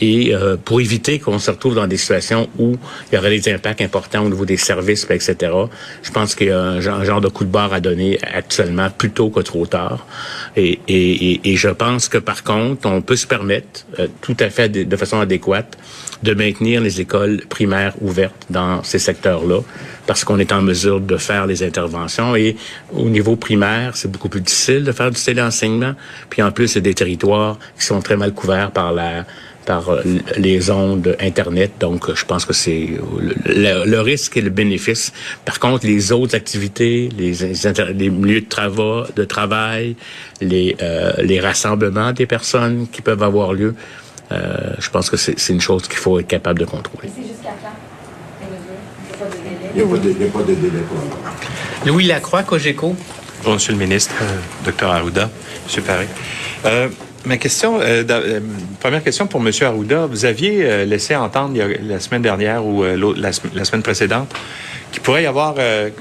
Et 0.00 0.34
euh, 0.34 0.56
pour 0.56 0.80
éviter 0.80 1.18
qu'on 1.18 1.38
se 1.38 1.50
retrouve 1.50 1.74
dans 1.74 1.86
des 1.86 1.96
situations 1.98 2.48
où 2.58 2.76
il 3.10 3.14
y 3.14 3.18
aurait 3.18 3.38
des 3.38 3.52
impacts 3.52 3.82
importants 3.82 4.24
au 4.24 4.28
niveau 4.28 4.46
des 4.46 4.56
services, 4.56 5.06
etc., 5.10 5.52
je 6.02 6.10
pense 6.10 6.34
qu'il 6.34 6.48
y 6.48 6.50
a 6.50 6.60
un 6.60 6.80
genre, 6.80 7.20
de 7.20 7.28
coup 7.28 7.44
de 7.44 7.50
barre 7.50 7.72
à 7.72 7.80
donner 7.80 8.18
actuellement, 8.22 8.88
plutôt 8.90 9.30
que 9.30 9.40
trop 9.40 9.66
tard. 9.66 10.06
Et, 10.56 10.80
et, 10.88 11.52
et, 11.52 11.56
je 11.56 11.68
pense 11.68 12.08
que, 12.08 12.18
par 12.18 12.44
contre, 12.44 12.88
on 12.88 13.02
peut 13.02 13.16
se 13.16 13.26
permettre, 13.26 13.84
euh, 13.98 14.06
tout 14.22 14.36
à 14.40 14.48
fait 14.48 14.68
de, 14.68 14.84
de 14.84 14.96
façon 14.96 15.20
adéquate, 15.20 15.76
de 16.22 16.34
maintenir 16.34 16.80
les 16.80 17.00
écoles 17.00 17.42
primaires 17.48 17.94
ouvertes 18.00 18.46
dans 18.50 18.82
ces 18.82 18.98
secteurs-là, 18.98 19.60
parce 20.06 20.24
qu'on 20.24 20.38
est 20.38 20.52
en 20.52 20.62
mesure 20.62 21.00
de 21.00 21.16
faire 21.16 21.46
les 21.46 21.62
interventions. 21.62 22.36
Et 22.36 22.56
au 22.92 23.08
niveau 23.08 23.36
primaire, 23.36 23.79
c'est 23.94 24.10
beaucoup 24.10 24.28
plus 24.28 24.40
difficile 24.40 24.84
de 24.84 24.92
faire 24.92 25.10
du 25.10 25.20
téléenseignement. 25.20 25.94
Puis 26.28 26.42
en 26.42 26.50
plus, 26.52 26.68
c'est 26.68 26.80
des 26.80 26.94
territoires 26.94 27.58
qui 27.78 27.84
sont 27.84 28.00
très 28.00 28.16
mal 28.16 28.32
couverts 28.32 28.70
par 28.70 28.92
la 28.92 29.24
par 29.66 29.90
euh, 29.90 30.02
les 30.36 30.70
ondes 30.70 31.16
Internet. 31.20 31.72
Donc, 31.80 32.12
je 32.14 32.24
pense 32.24 32.44
que 32.44 32.52
c'est 32.52 32.88
le, 33.44 34.00
risque 34.00 34.36
et 34.36 34.40
le 34.40 34.50
bénéfice. 34.50 35.12
Par 35.44 35.58
contre, 35.58 35.86
les 35.86 36.12
autres 36.12 36.34
activités, 36.34 37.10
les, 37.16 37.32
les 37.94 38.10
milieux 38.10 38.40
de, 38.40 38.48
travail, 38.48 39.06
de 39.14 39.24
travail 39.24 39.96
les, 40.40 40.76
euh, 40.82 41.12
les 41.22 41.40
rassemblements 41.40 42.12
des 42.12 42.26
personnes 42.26 42.88
qui 42.90 43.02
peuvent 43.02 43.22
avoir 43.22 43.52
lieu, 43.52 43.74
euh, 44.32 44.74
je 44.78 44.90
pense 44.90 45.10
que 45.10 45.16
c'est 45.16 45.52
une 45.52 45.60
chose 45.60 45.82
qu'il 45.88 45.98
faut 45.98 46.18
être 46.18 46.28
capable 46.28 46.60
de 46.60 46.64
contrôler. 46.64 47.08
C'est 47.14 47.22
jusqu'à 47.22 47.54
quand? 47.62 47.76
Il 49.74 49.76
n'y 49.76 49.82
a, 49.82 50.30
pas 50.30 50.42
de 50.42 50.54
délai 50.54 50.82
Louis 51.86 52.06
Lacroix, 52.06 52.42
Cogeco. 52.42 52.96
Bonjour, 53.42 53.54
Monsieur 53.54 53.72
le 53.72 53.78
ministre, 53.78 54.14
euh, 54.20 54.70
Dr 54.70 54.86
Arruda, 54.86 55.30
M. 55.74 55.82
Paré. 55.82 56.06
Euh, 56.66 56.90
ma 57.24 57.38
question, 57.38 57.80
euh, 57.80 58.04
euh, 58.10 58.40
première 58.80 59.02
question 59.02 59.26
pour 59.26 59.40
M. 59.40 59.50
Arruda. 59.62 60.04
Vous 60.04 60.26
aviez 60.26 60.84
laissé 60.84 61.16
entendre 61.16 61.58
la 61.82 62.00
semaine 62.00 62.20
dernière 62.20 62.66
ou 62.66 62.84
la, 62.84 63.32
semaine 63.32 63.82
précédente 63.82 64.30
qu'il 64.92 65.00
pourrait 65.00 65.22
y 65.22 65.26
avoir, 65.26 65.54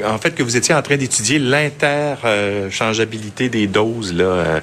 en 0.06 0.18
fait, 0.18 0.36
que 0.36 0.44
vous 0.44 0.58
étiez 0.58 0.76
en 0.76 0.82
train 0.82 0.98
d'étudier 0.98 1.40
l'interchangeabilité 1.40 3.48
des 3.48 3.68
doses 3.68 4.14
là, 4.14 4.60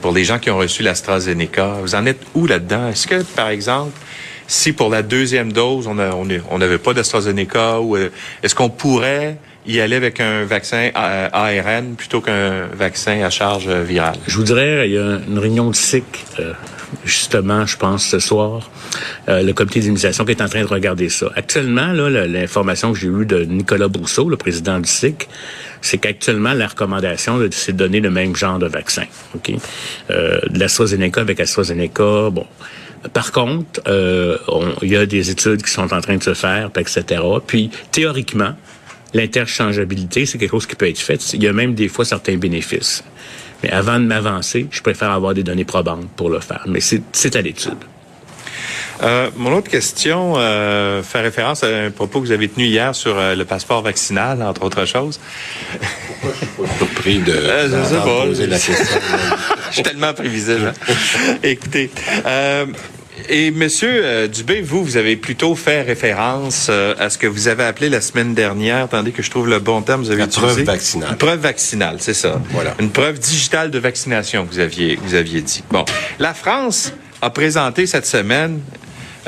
pour 0.00 0.12
les 0.12 0.24
gens 0.24 0.38
qui 0.38 0.48
ont 0.48 0.56
reçu 0.56 0.82
l'AstraZeneca. 0.82 1.76
Vous 1.82 1.94
en 1.94 2.06
êtes 2.06 2.22
où 2.34 2.46
là-dedans? 2.46 2.88
Est-ce 2.88 3.06
que, 3.06 3.22
par 3.22 3.50
exemple, 3.50 4.00
si 4.46 4.72
pour 4.72 4.88
la 4.88 5.02
deuxième 5.02 5.52
dose, 5.52 5.88
on 5.88 6.58
n'avait 6.58 6.78
pas 6.78 6.94
d'AstraZeneca, 6.94 7.80
ou 7.80 7.98
est-ce 7.98 8.54
qu'on 8.54 8.70
pourrait 8.70 9.36
y 9.66 9.80
aller 9.80 9.96
avec 9.96 10.20
un 10.20 10.44
vaccin 10.44 10.90
ARN 10.94 11.94
plutôt 11.96 12.20
qu'un 12.20 12.66
vaccin 12.72 13.22
à 13.22 13.30
charge 13.30 13.68
virale? 13.68 14.16
Je 14.26 14.36
vous 14.36 14.44
dirais, 14.44 14.88
il 14.88 14.94
y 14.94 14.98
a 14.98 15.20
une 15.28 15.38
réunion 15.38 15.70
de 15.70 15.76
SIC, 15.76 16.04
euh, 16.40 16.52
justement, 17.04 17.66
je 17.66 17.76
pense, 17.76 18.04
ce 18.04 18.18
soir, 18.18 18.70
euh, 19.28 19.42
le 19.42 19.52
comité 19.52 19.80
d'immunisation 19.80 20.24
qui 20.24 20.32
est 20.32 20.42
en 20.42 20.48
train 20.48 20.62
de 20.62 20.66
regarder 20.66 21.08
ça. 21.08 21.30
Actuellement, 21.36 21.92
là, 21.92 22.26
l'information 22.26 22.92
que 22.92 22.98
j'ai 22.98 23.08
eue 23.08 23.26
de 23.26 23.44
Nicolas 23.44 23.88
Brousseau, 23.88 24.28
le 24.28 24.36
président 24.36 24.78
du 24.78 24.88
SIC, 24.88 25.28
c'est 25.80 25.98
qu'actuellement, 25.98 26.52
la 26.52 26.68
recommandation, 26.68 27.40
c'est 27.50 27.72
de 27.72 27.78
donner 27.78 28.00
le 28.00 28.10
même 28.10 28.36
genre 28.36 28.58
de 28.58 28.66
vaccin. 28.66 29.04
OK? 29.34 29.52
Euh, 30.10 30.40
de 30.48 30.58
l'AstraZeneca 30.58 31.20
avec 31.20 31.40
AstraZeneca, 31.40 32.30
bon... 32.30 32.46
Par 33.12 33.32
contre, 33.32 33.80
euh, 33.88 34.38
il 34.80 34.88
y 34.88 34.96
a 34.96 35.06
des 35.06 35.28
études 35.28 35.64
qui 35.64 35.72
sont 35.72 35.92
en 35.92 36.00
train 36.00 36.16
de 36.16 36.22
se 36.22 36.34
faire, 36.34 36.70
etc. 36.76 37.20
Puis, 37.44 37.68
théoriquement, 37.90 38.54
l'interchangeabilité, 39.14 40.26
c'est 40.26 40.38
quelque 40.38 40.50
chose 40.50 40.66
qui 40.66 40.76
peut 40.76 40.88
être 40.88 40.98
fait. 40.98 41.32
Il 41.34 41.42
y 41.42 41.48
a 41.48 41.52
même 41.52 41.74
des 41.74 41.88
fois 41.88 42.04
certains 42.04 42.36
bénéfices. 42.36 43.04
Mais 43.62 43.70
avant 43.70 44.00
de 44.00 44.04
m'avancer, 44.04 44.66
je 44.70 44.80
préfère 44.80 45.10
avoir 45.10 45.34
des 45.34 45.42
données 45.42 45.64
probantes 45.64 46.08
pour 46.16 46.30
le 46.30 46.40
faire. 46.40 46.64
Mais 46.66 46.80
c'est 46.80 47.36
à 47.36 47.42
l'étude. 47.42 47.78
Euh, 49.02 49.30
mon 49.36 49.52
autre 49.56 49.68
question 49.68 50.34
euh, 50.36 51.02
fait 51.02 51.20
référence 51.20 51.64
à 51.64 51.66
un 51.66 51.90
propos 51.90 52.20
que 52.20 52.26
vous 52.26 52.32
avez 52.32 52.48
tenu 52.48 52.66
hier 52.66 52.94
sur 52.94 53.18
euh, 53.18 53.34
le 53.34 53.44
passeport 53.44 53.82
vaccinal, 53.82 54.42
entre 54.42 54.62
autres 54.62 54.84
choses. 54.84 55.18
Pourquoi 56.06 56.30
je 56.32 56.38
suis 56.38 56.46
pas 56.46 56.78
surpris 56.78 57.18
de, 57.18 57.32
euh, 57.34 58.26
poser 58.26 58.46
la 58.46 58.58
question? 58.58 58.76
je 59.70 59.74
suis 59.74 59.82
tellement 59.82 60.12
prévisible. 60.14 60.72
Hein. 60.88 61.36
Écoutez, 61.42 61.90
euh, 62.26 62.66
et 63.28 63.50
Monsieur 63.50 63.90
euh, 64.04 64.28
Dubé, 64.28 64.60
vous, 64.60 64.84
vous 64.84 64.96
avez 64.96 65.16
plutôt 65.16 65.54
fait 65.54 65.82
référence 65.82 66.68
euh, 66.70 66.94
à 66.98 67.10
ce 67.10 67.18
que 67.18 67.26
vous 67.26 67.48
avez 67.48 67.64
appelé 67.64 67.88
la 67.88 68.00
semaine 68.00 68.34
dernière, 68.34 68.88
tandis 68.88 69.12
que 69.12 69.22
je 69.22 69.30
trouve 69.30 69.48
le 69.48 69.58
bon 69.58 69.82
terme, 69.82 70.02
vous 70.02 70.10
avez 70.10 70.22
Une 70.22 70.28
preuve 70.28 70.62
vaccinale. 70.62 71.10
Une 71.10 71.16
preuve 71.16 71.40
vaccinale, 71.40 71.96
c'est 72.00 72.14
ça. 72.14 72.40
Voilà. 72.50 72.74
Une 72.80 72.90
preuve 72.90 73.18
digitale 73.18 73.70
de 73.70 73.78
vaccination, 73.78 74.46
vous 74.50 74.58
aviez, 74.58 74.98
vous 75.02 75.14
aviez 75.14 75.40
dit. 75.42 75.62
Bon, 75.70 75.84
la 76.18 76.34
France 76.34 76.92
a 77.20 77.30
présenté 77.30 77.86
cette 77.86 78.06
semaine 78.06 78.60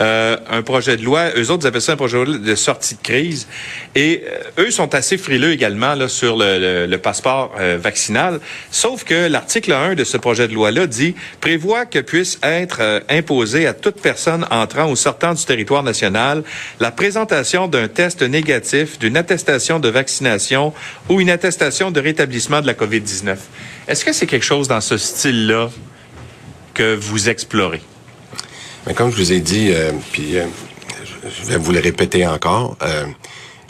euh, 0.00 0.36
un 0.50 0.62
projet 0.62 0.96
de 0.96 1.04
loi. 1.04 1.30
Eux 1.36 1.50
autres, 1.50 1.64
ils 1.64 1.68
appellent 1.68 1.80
ça 1.80 1.92
un 1.92 1.96
projet 1.96 2.18
de 2.18 2.24
loi 2.24 2.38
de 2.38 2.54
sortie 2.56 2.96
de 2.96 3.02
crise. 3.02 3.46
Et 3.94 4.24
euh, 4.58 4.64
eux 4.64 4.70
sont 4.72 4.92
assez 4.94 5.16
frileux 5.16 5.52
également 5.52 5.94
là, 5.94 6.08
sur 6.08 6.36
le, 6.36 6.96
passeport 6.96 7.54
euh, 7.60 7.78
vaccinal. 7.80 8.40
Sauf 8.70 9.04
que 9.04 9.28
l'article 9.28 9.72
1 9.72 9.94
de 9.94 10.02
ce 10.02 10.16
projet 10.16 10.48
de 10.48 10.54
loi-là 10.54 10.88
dit 10.88 11.14
prévoit 11.40 11.86
que 11.86 12.00
puisse 12.00 12.38
être 12.42 13.02
imposé 13.08 13.66
à 13.66 13.72
toute 13.72 14.00
personne 14.00 14.46
entrant 14.50 14.90
ou 14.90 14.96
sortant 14.96 15.34
du 15.34 15.44
territoire 15.44 15.82
national 15.82 16.42
la 16.80 16.90
présentation 16.90 17.68
d'un 17.68 17.88
test 17.88 18.22
négatif, 18.22 18.98
d'une 18.98 19.16
attestation 19.16 19.78
de 19.78 19.88
vaccination 19.88 20.72
ou 21.08 21.20
une 21.20 21.30
attestation 21.30 21.90
de 21.90 22.00
rétablissement 22.00 22.60
de 22.60 22.66
la 22.66 22.74
COVID-19. 22.74 23.36
Est-ce 23.86 24.04
que 24.04 24.12
c'est 24.12 24.26
quelque 24.26 24.44
chose 24.44 24.66
dans 24.66 24.80
ce 24.80 24.96
style-là 24.96 25.70
que 26.72 26.94
vous 26.94 27.28
explorez? 27.28 27.82
Comme 28.92 29.10
je 29.10 29.16
vous 29.16 29.32
ai 29.32 29.40
dit, 29.40 29.70
euh, 29.72 29.92
puis 30.12 30.38
euh, 30.38 30.44
je 31.24 31.46
vais 31.46 31.56
vous 31.56 31.72
le 31.72 31.80
répéter 31.80 32.26
encore, 32.26 32.76
euh, 32.82 33.06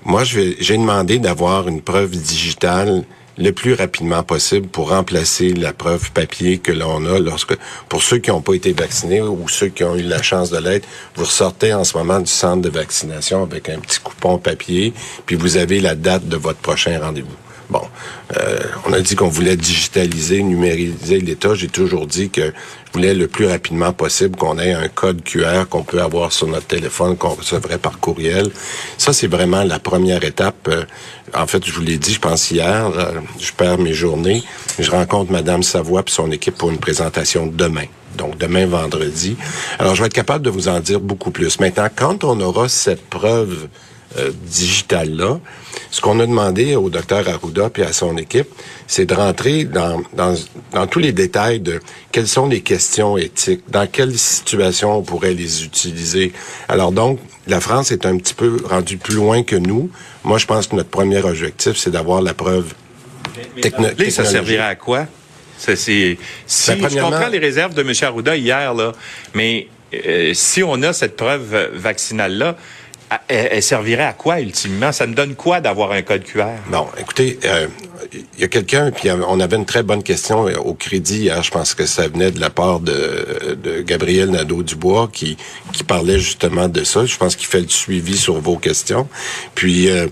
moi, 0.05 0.25
j'ai 0.25 0.77
demandé 0.77 1.19
d'avoir 1.19 1.69
une 1.69 1.81
preuve 1.81 2.11
digitale 2.11 3.05
le 3.39 3.53
plus 3.53 3.75
rapidement 3.75 4.23
possible 4.23 4.69
pour 4.69 4.91
remplacer 4.91 5.55
la 5.55 5.73
preuve 5.73 6.11
papier 6.13 6.59
que 6.59 6.73
l'on 6.73 7.07
a 7.07 7.19
lorsque, 7.19 7.57
pour 7.89 8.03
ceux 8.03 8.19
qui 8.19 8.31
n'ont 8.31 8.43
pas 8.43 8.55
été 8.55 8.73
vaccinés 8.73 9.23
ou 9.23 9.49
ceux 9.49 9.69
qui 9.69 9.83
ont 9.85 9.97
eu 9.97 10.03
la 10.03 10.23
chance 10.23 10.51
de 10.51 10.59
l'être, 10.59 10.87
vous 11.15 11.25
ressortez 11.25 11.73
en 11.73 11.85
ce 11.85 11.97
moment 11.97 12.21
du 12.21 12.31
centre 12.31 12.63
de 12.63 12.69
vaccination 12.69 13.43
avec 13.43 13.69
un 13.69 13.79
petit 13.79 14.01
coupon 14.01 14.39
papier, 14.39 14.93
puis 15.27 15.37
vous 15.37 15.57
avez 15.57 15.81
la 15.81 15.95
date 15.95 16.29
de 16.29 16.37
votre 16.37 16.59
prochain 16.59 16.99
rendez-vous. 17.01 17.44
Bon, 17.71 17.83
euh, 18.37 18.59
on 18.87 18.93
a 18.93 19.01
dit 19.01 19.15
qu'on 19.17 19.29
voulait 19.29 19.57
digitaliser, 19.57 20.43
numériser 20.43 21.21
l'État. 21.21 21.55
J'ai 21.55 21.69
toujours 21.69 22.07
dit 22.07 22.31
que 22.31 22.43
je 22.43 22.93
voulais 22.93 23.15
le 23.15 23.27
plus 23.27 23.47
rapidement 23.47 23.93
possible 23.93 24.37
qu'on 24.37 24.59
ait 24.59 24.73
un 24.73 24.89
code 24.89 25.23
QR 25.25 25.65
qu'on 25.69 25.83
peut 25.83 26.01
avoir 26.01 26.33
sur 26.33 26.47
notre 26.47 26.67
téléphone, 26.67 27.17
qu'on 27.17 27.31
recevrait 27.31 27.79
par 27.79 27.99
courriel. 27.99 28.51
Ça, 28.99 29.13
c'est 29.13 29.27
vraiment 29.27 29.65
la 29.65 29.79
première 29.79 30.25
étape. 30.25 30.69
Euh, 30.69 30.85
en 31.35 31.47
fait, 31.47 31.65
je 31.65 31.73
vous 31.73 31.81
l'ai 31.81 31.97
dit, 31.97 32.13
je 32.13 32.21
pense 32.21 32.51
hier, 32.51 32.91
je 33.41 33.51
perds 33.53 33.79
mes 33.79 33.95
journées. 33.95 34.45
Je 34.79 34.91
rencontre 34.91 35.33
Madame 35.33 35.63
Savoie 35.63 36.05
et 36.07 36.11
son 36.11 36.31
équipe 36.31 36.57
pour 36.57 36.71
une 36.71 36.79
présentation 36.79 37.47
demain 37.47 37.87
donc 38.17 38.39
demain 38.39 38.67
vendredi. 38.67 39.37
Alors, 39.81 39.97
je 39.97 40.01
vais 40.03 40.07
être 40.07 40.13
capable 40.13 40.45
de 40.45 40.51
vous 40.51 40.69
en 40.69 40.79
dire 40.79 41.01
beaucoup 41.01 41.33
plus. 41.33 41.59
Maintenant, 41.59 41.89
quand 41.95 42.23
on 42.23 42.41
aura 42.41 42.69
cette 42.69 43.05
preuve 43.09 43.69
euh, 44.17 44.31
digital-là. 44.45 45.41
Ce 45.91 46.01
qu'on 46.01 46.19
a 46.21 46.27
demandé 46.27 46.77
au 46.77 46.91
docteur 46.91 47.29
Arruda 47.29 47.71
puis 47.71 47.83
à 47.83 47.93
son 47.93 48.17
équipe, 48.17 48.49
c'est 48.87 49.07
de 49.07 49.15
rentrer 49.15 49.65
dans, 49.65 50.03
dans, 50.13 50.35
dans 50.73 50.87
tous 50.87 50.99
les 50.99 51.13
détails 51.13 51.61
de 51.61 51.81
quelles 52.13 52.29
sont 52.29 52.49
les 52.49 52.61
questions 52.61 53.17
éthiques, 53.17 53.63
dans 53.69 53.87
quelles 53.87 54.19
situations 54.19 54.99
on 54.99 55.03
pourrait 55.03 55.35
les 55.35 55.65
utiliser. 55.65 56.33
Alors 56.69 56.93
donc, 56.93 57.19
la 57.47 57.61
France 57.61 57.93
est 57.93 58.07
un 58.07 58.17
petit 58.17 58.35
peu 58.35 58.61
rendue 58.65 58.97
plus 58.97 59.15
loin 59.15 59.43
que 59.43 59.57
nous. 59.57 59.91
Moi, 60.25 60.39
je 60.39 60.47
pense 60.47 60.67
que 60.67 60.77
notre 60.77 60.91
premier 60.91 61.23
objectif, 61.23 61.77
c'est 61.77 61.91
d'avoir 61.91 62.23
la 62.23 62.35
preuve 62.35 62.73
technologique. 63.61 64.13
ça 64.13 64.25
servirait 64.25 64.65
à 64.65 64.75
quoi? 64.75 65.07
Ça, 65.59 65.77
si, 65.77 66.19
Ben, 66.69 66.89
je 66.89 66.99
comprends 66.99 67.29
les 67.29 67.39
réserves 67.39 67.75
de 67.75 67.83
M. 67.83 67.93
Arruda 68.03 68.37
hier, 68.37 68.75
là, 68.75 68.93
mais 69.35 69.69
euh, 69.95 70.33
si 70.35 70.63
on 70.63 70.83
a 70.83 70.93
cette 70.93 71.17
preuve 71.17 71.71
vaccinale-là, 71.75 72.57
elle, 73.29 73.63
servirait 73.63 74.05
à 74.05 74.13
quoi 74.13 74.41
ultimement? 74.41 74.93
Ça 74.93 75.07
me 75.07 75.15
donne 75.15 75.35
quoi 75.35 75.61
d'avoir 75.61 75.93
un 75.93 76.03
code 76.03 76.25
QR? 76.25 76.47
Bon, 76.71 76.87
écoutez, 76.99 77.39
euh, 77.45 77.67
il 78.13 78.41
y 78.41 78.45
a 78.45 78.49
quelqu'un, 78.49 78.91
puis 78.91 79.09
on 79.11 79.41
avait 79.41 79.57
une 79.57 79.65
très 79.67 79.83
bonne 79.83 80.03
question 80.03 80.49
euh, 80.49 80.57
au 80.59 80.75
crédit 80.75 81.23
hier, 81.23 81.43
je 81.43 81.51
pense 81.51 81.75
que 81.75 81.87
ça 81.87 82.07
venait 82.09 82.31
de 82.31 82.41
la 82.41 82.51
part 82.51 82.81
de, 82.81 83.57
de 83.63 83.81
Gabriel 83.83 84.31
Nadeau-Dubois 84.31 85.09
qui, 85.13 85.37
qui 85.73 85.85
parlait 85.85 86.19
justement 86.19 86.69
de 86.69 86.85
ça. 86.85 87.07
Je 87.07 87.17
pense 87.17 87.37
qu'il 87.37 87.47
fait 87.47 87.61
le 87.61 87.69
suivi 87.69 88.17
sur 88.17 88.35
vos 88.41 88.57
questions. 88.57 89.09
Puis, 89.55 89.89
euh, 89.91 90.07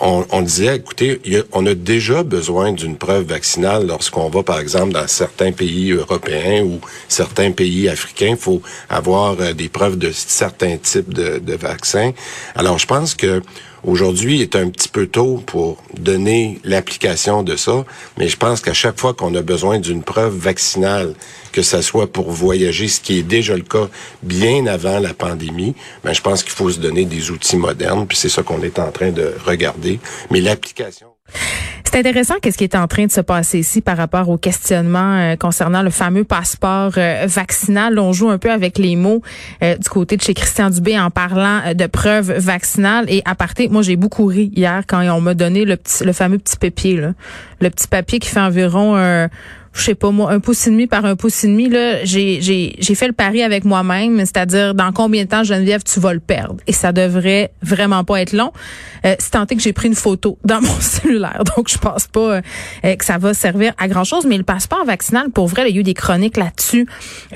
on, 0.00 0.26
on 0.30 0.42
disait, 0.42 0.76
écoutez, 0.76 1.20
a- 1.34 1.42
on 1.52 1.64
a 1.64 1.72
déjà 1.74 2.22
besoin 2.22 2.72
d'une 2.72 2.96
preuve 2.98 3.24
vaccinale 3.26 3.86
lorsqu'on 3.86 4.28
va, 4.28 4.42
par 4.42 4.60
exemple, 4.60 4.92
dans 4.92 5.06
certains 5.08 5.52
pays 5.52 5.92
européens 5.92 6.62
ou 6.64 6.80
certains 7.08 7.50
pays 7.52 7.88
africains. 7.88 8.30
Il 8.32 8.36
faut 8.36 8.60
avoir 8.90 9.36
euh, 9.40 9.52
des 9.54 9.70
preuves 9.70 9.96
de 9.96 10.10
certains 10.12 10.76
types 10.76 11.14
de, 11.14 11.38
de 11.38 11.54
vaccins. 11.54 12.12
Alors, 12.54 12.78
je 12.78 12.86
pense 12.86 13.14
que 13.14 13.42
Aujourd'hui, 13.86 14.42
est 14.42 14.56
un 14.56 14.68
petit 14.68 14.88
peu 14.88 15.06
tôt 15.06 15.40
pour 15.46 15.80
donner 15.96 16.58
l'application 16.64 17.44
de 17.44 17.54
ça, 17.54 17.84
mais 18.18 18.26
je 18.26 18.36
pense 18.36 18.60
qu'à 18.60 18.72
chaque 18.72 18.98
fois 18.98 19.14
qu'on 19.14 19.32
a 19.36 19.42
besoin 19.42 19.78
d'une 19.78 20.02
preuve 20.02 20.36
vaccinale, 20.36 21.14
que 21.52 21.62
ça 21.62 21.82
soit 21.82 22.10
pour 22.10 22.32
voyager, 22.32 22.88
ce 22.88 23.00
qui 23.00 23.20
est 23.20 23.22
déjà 23.22 23.54
le 23.54 23.62
cas 23.62 23.88
bien 24.24 24.66
avant 24.66 24.98
la 24.98 25.14
pandémie, 25.14 25.76
ben 26.02 26.12
je 26.12 26.20
pense 26.20 26.42
qu'il 26.42 26.52
faut 26.52 26.68
se 26.68 26.80
donner 26.80 27.04
des 27.04 27.30
outils 27.30 27.56
modernes, 27.56 28.08
puis 28.08 28.16
c'est 28.16 28.28
ça 28.28 28.42
qu'on 28.42 28.60
est 28.62 28.80
en 28.80 28.90
train 28.90 29.12
de 29.12 29.32
regarder. 29.44 30.00
Mais 30.32 30.40
l'application. 30.40 31.06
C'est 31.86 32.00
intéressant 32.00 32.34
qu'est-ce 32.42 32.58
qui 32.58 32.64
est 32.64 32.74
en 32.74 32.88
train 32.88 33.06
de 33.06 33.12
se 33.12 33.20
passer 33.20 33.60
ici 33.60 33.80
par 33.80 33.96
rapport 33.96 34.28
au 34.28 34.36
questionnement 34.36 35.18
euh, 35.18 35.36
concernant 35.36 35.82
le 35.82 35.90
fameux 35.90 36.24
passeport 36.24 36.92
euh, 36.98 37.26
vaccinal. 37.26 37.98
On 38.00 38.12
joue 38.12 38.28
un 38.28 38.38
peu 38.38 38.50
avec 38.50 38.76
les 38.76 38.96
mots 38.96 39.22
euh, 39.62 39.76
du 39.76 39.88
côté 39.88 40.16
de 40.16 40.22
chez 40.22 40.34
Christian 40.34 40.68
Dubé 40.68 40.98
en 40.98 41.10
parlant 41.10 41.74
de 41.74 41.86
preuves 41.86 42.32
vaccinales. 42.32 43.06
Et 43.08 43.22
à 43.24 43.36
partir, 43.36 43.70
moi 43.70 43.82
j'ai 43.82 43.94
beaucoup 43.94 44.26
ri 44.26 44.50
hier 44.54 44.82
quand 44.86 45.00
on 45.08 45.20
m'a 45.20 45.34
donné 45.34 45.64
le 45.64 45.76
petit, 45.76 46.04
le 46.04 46.12
fameux 46.12 46.38
petit 46.38 46.56
papier, 46.56 46.96
là. 46.96 47.12
le 47.60 47.70
petit 47.70 47.86
papier 47.86 48.18
qui 48.18 48.28
fait 48.28 48.40
environ 48.40 48.96
je 49.76 49.82
sais 49.82 49.94
pas 49.94 50.10
moi, 50.10 50.32
un 50.32 50.40
pouce 50.40 50.66
et 50.66 50.70
demi 50.70 50.86
par 50.86 51.04
un 51.04 51.16
pouce 51.16 51.44
et 51.44 51.48
demi, 51.48 51.68
là, 51.68 52.04
j'ai, 52.04 52.40
j'ai, 52.40 52.76
j'ai 52.78 52.94
fait 52.94 53.06
le 53.06 53.12
pari 53.12 53.42
avec 53.42 53.64
moi-même, 53.64 54.18
c'est-à-dire 54.20 54.74
dans 54.74 54.92
combien 54.92 55.24
de 55.24 55.28
temps, 55.28 55.44
Geneviève, 55.44 55.82
tu 55.84 56.00
vas 56.00 56.14
le 56.14 56.20
perdre. 56.20 56.56
Et 56.66 56.72
ça 56.72 56.92
devrait 56.92 57.52
vraiment 57.62 58.02
pas 58.04 58.20
être 58.20 58.32
long. 58.32 58.52
Euh, 59.04 59.14
c'est 59.18 59.30
tenté 59.30 59.54
que 59.54 59.62
j'ai 59.62 59.74
pris 59.74 59.88
une 59.88 59.94
photo 59.94 60.38
dans 60.44 60.60
mon 60.62 60.80
cellulaire, 60.80 61.42
donc 61.56 61.68
je 61.68 61.78
pense 61.78 62.06
pas 62.06 62.40
euh, 62.84 62.96
que 62.96 63.04
ça 63.04 63.18
va 63.18 63.34
servir 63.34 63.74
à 63.78 63.88
grand-chose. 63.88 64.26
Mais 64.26 64.38
le 64.38 64.44
passeport 64.44 64.84
vaccinal, 64.84 65.30
pour 65.30 65.46
vrai, 65.46 65.68
il 65.68 65.74
y 65.74 65.78
a 65.78 65.80
eu 65.80 65.84
des 65.84 65.94
chroniques 65.94 66.38
là-dessus. 66.38 66.86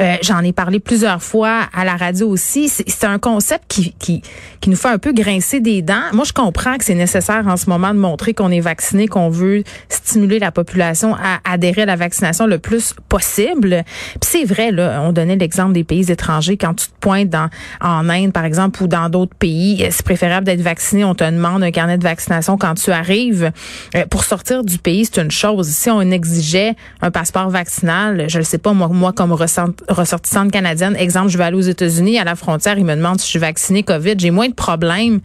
Euh, 0.00 0.16
j'en 0.22 0.40
ai 0.40 0.52
parlé 0.52 0.80
plusieurs 0.80 1.22
fois 1.22 1.68
à 1.74 1.84
la 1.84 1.96
radio 1.96 2.28
aussi. 2.28 2.68
C'est, 2.68 2.88
c'est 2.88 3.06
un 3.06 3.18
concept 3.18 3.64
qui, 3.68 3.94
qui, 3.98 4.22
qui 4.60 4.70
nous 4.70 4.76
fait 4.76 4.88
un 4.88 4.98
peu 4.98 5.12
grincer 5.12 5.60
des 5.60 5.82
dents. 5.82 6.02
Moi, 6.12 6.24
je 6.24 6.32
comprends 6.32 6.78
que 6.78 6.84
c'est 6.84 6.94
nécessaire 6.94 7.46
en 7.46 7.56
ce 7.56 7.68
moment 7.68 7.92
de 7.92 7.98
montrer 7.98 8.32
qu'on 8.32 8.50
est 8.50 8.60
vacciné, 8.60 9.08
qu'on 9.08 9.28
veut 9.28 9.62
stimuler 9.88 10.38
la 10.38 10.50
population 10.52 11.14
à 11.14 11.40
adhérer 11.44 11.82
à 11.82 11.86
la 11.86 11.96
vaccination 11.96 12.29
le 12.46 12.58
plus 12.58 12.94
possible. 13.08 13.84
C'est 14.22 14.44
vrai, 14.44 14.70
là, 14.70 15.02
on 15.02 15.12
donnait 15.12 15.36
l'exemple 15.36 15.72
des 15.72 15.84
pays 15.84 16.10
étrangers. 16.10 16.56
Quand 16.56 16.74
tu 16.74 16.86
te 16.86 16.98
pointes 17.00 17.34
en 17.80 18.08
Inde, 18.08 18.32
par 18.32 18.44
exemple, 18.44 18.82
ou 18.82 18.86
dans 18.86 19.08
d'autres 19.08 19.34
pays, 19.34 19.86
c'est 19.90 20.04
préférable 20.04 20.46
d'être 20.46 20.60
vacciné. 20.60 21.04
On 21.04 21.14
te 21.14 21.24
demande 21.24 21.62
un 21.62 21.70
carnet 21.70 21.98
de 21.98 22.04
vaccination 22.04 22.56
quand 22.56 22.74
tu 22.74 22.90
arrives. 22.90 23.52
Euh, 23.94 24.06
pour 24.06 24.24
sortir 24.24 24.64
du 24.64 24.78
pays, 24.78 25.04
c'est 25.04 25.20
une 25.20 25.30
chose. 25.30 25.68
Si 25.68 25.90
on 25.90 26.00
exigeait 26.02 26.74
un 27.00 27.10
passeport 27.10 27.50
vaccinal, 27.50 28.26
je 28.28 28.38
ne 28.38 28.44
sais 28.44 28.58
pas, 28.58 28.72
moi, 28.72 28.88
moi 28.88 29.12
comme 29.12 29.32
ressort- 29.32 29.74
ressortissante 29.88 30.50
canadienne, 30.50 30.96
exemple, 30.96 31.28
je 31.28 31.38
vais 31.38 31.44
aller 31.44 31.56
aux 31.56 31.60
États-Unis, 31.60 32.18
à 32.18 32.24
la 32.24 32.36
frontière, 32.36 32.78
ils 32.78 32.84
me 32.84 32.94
demandent 32.94 33.20
si 33.20 33.26
je 33.26 33.30
suis 33.30 33.38
vaccinée 33.38 33.82
COVID. 33.82 34.14
J'ai 34.18 34.30
moins 34.30 34.48
de 34.48 34.54
problèmes 34.54 35.20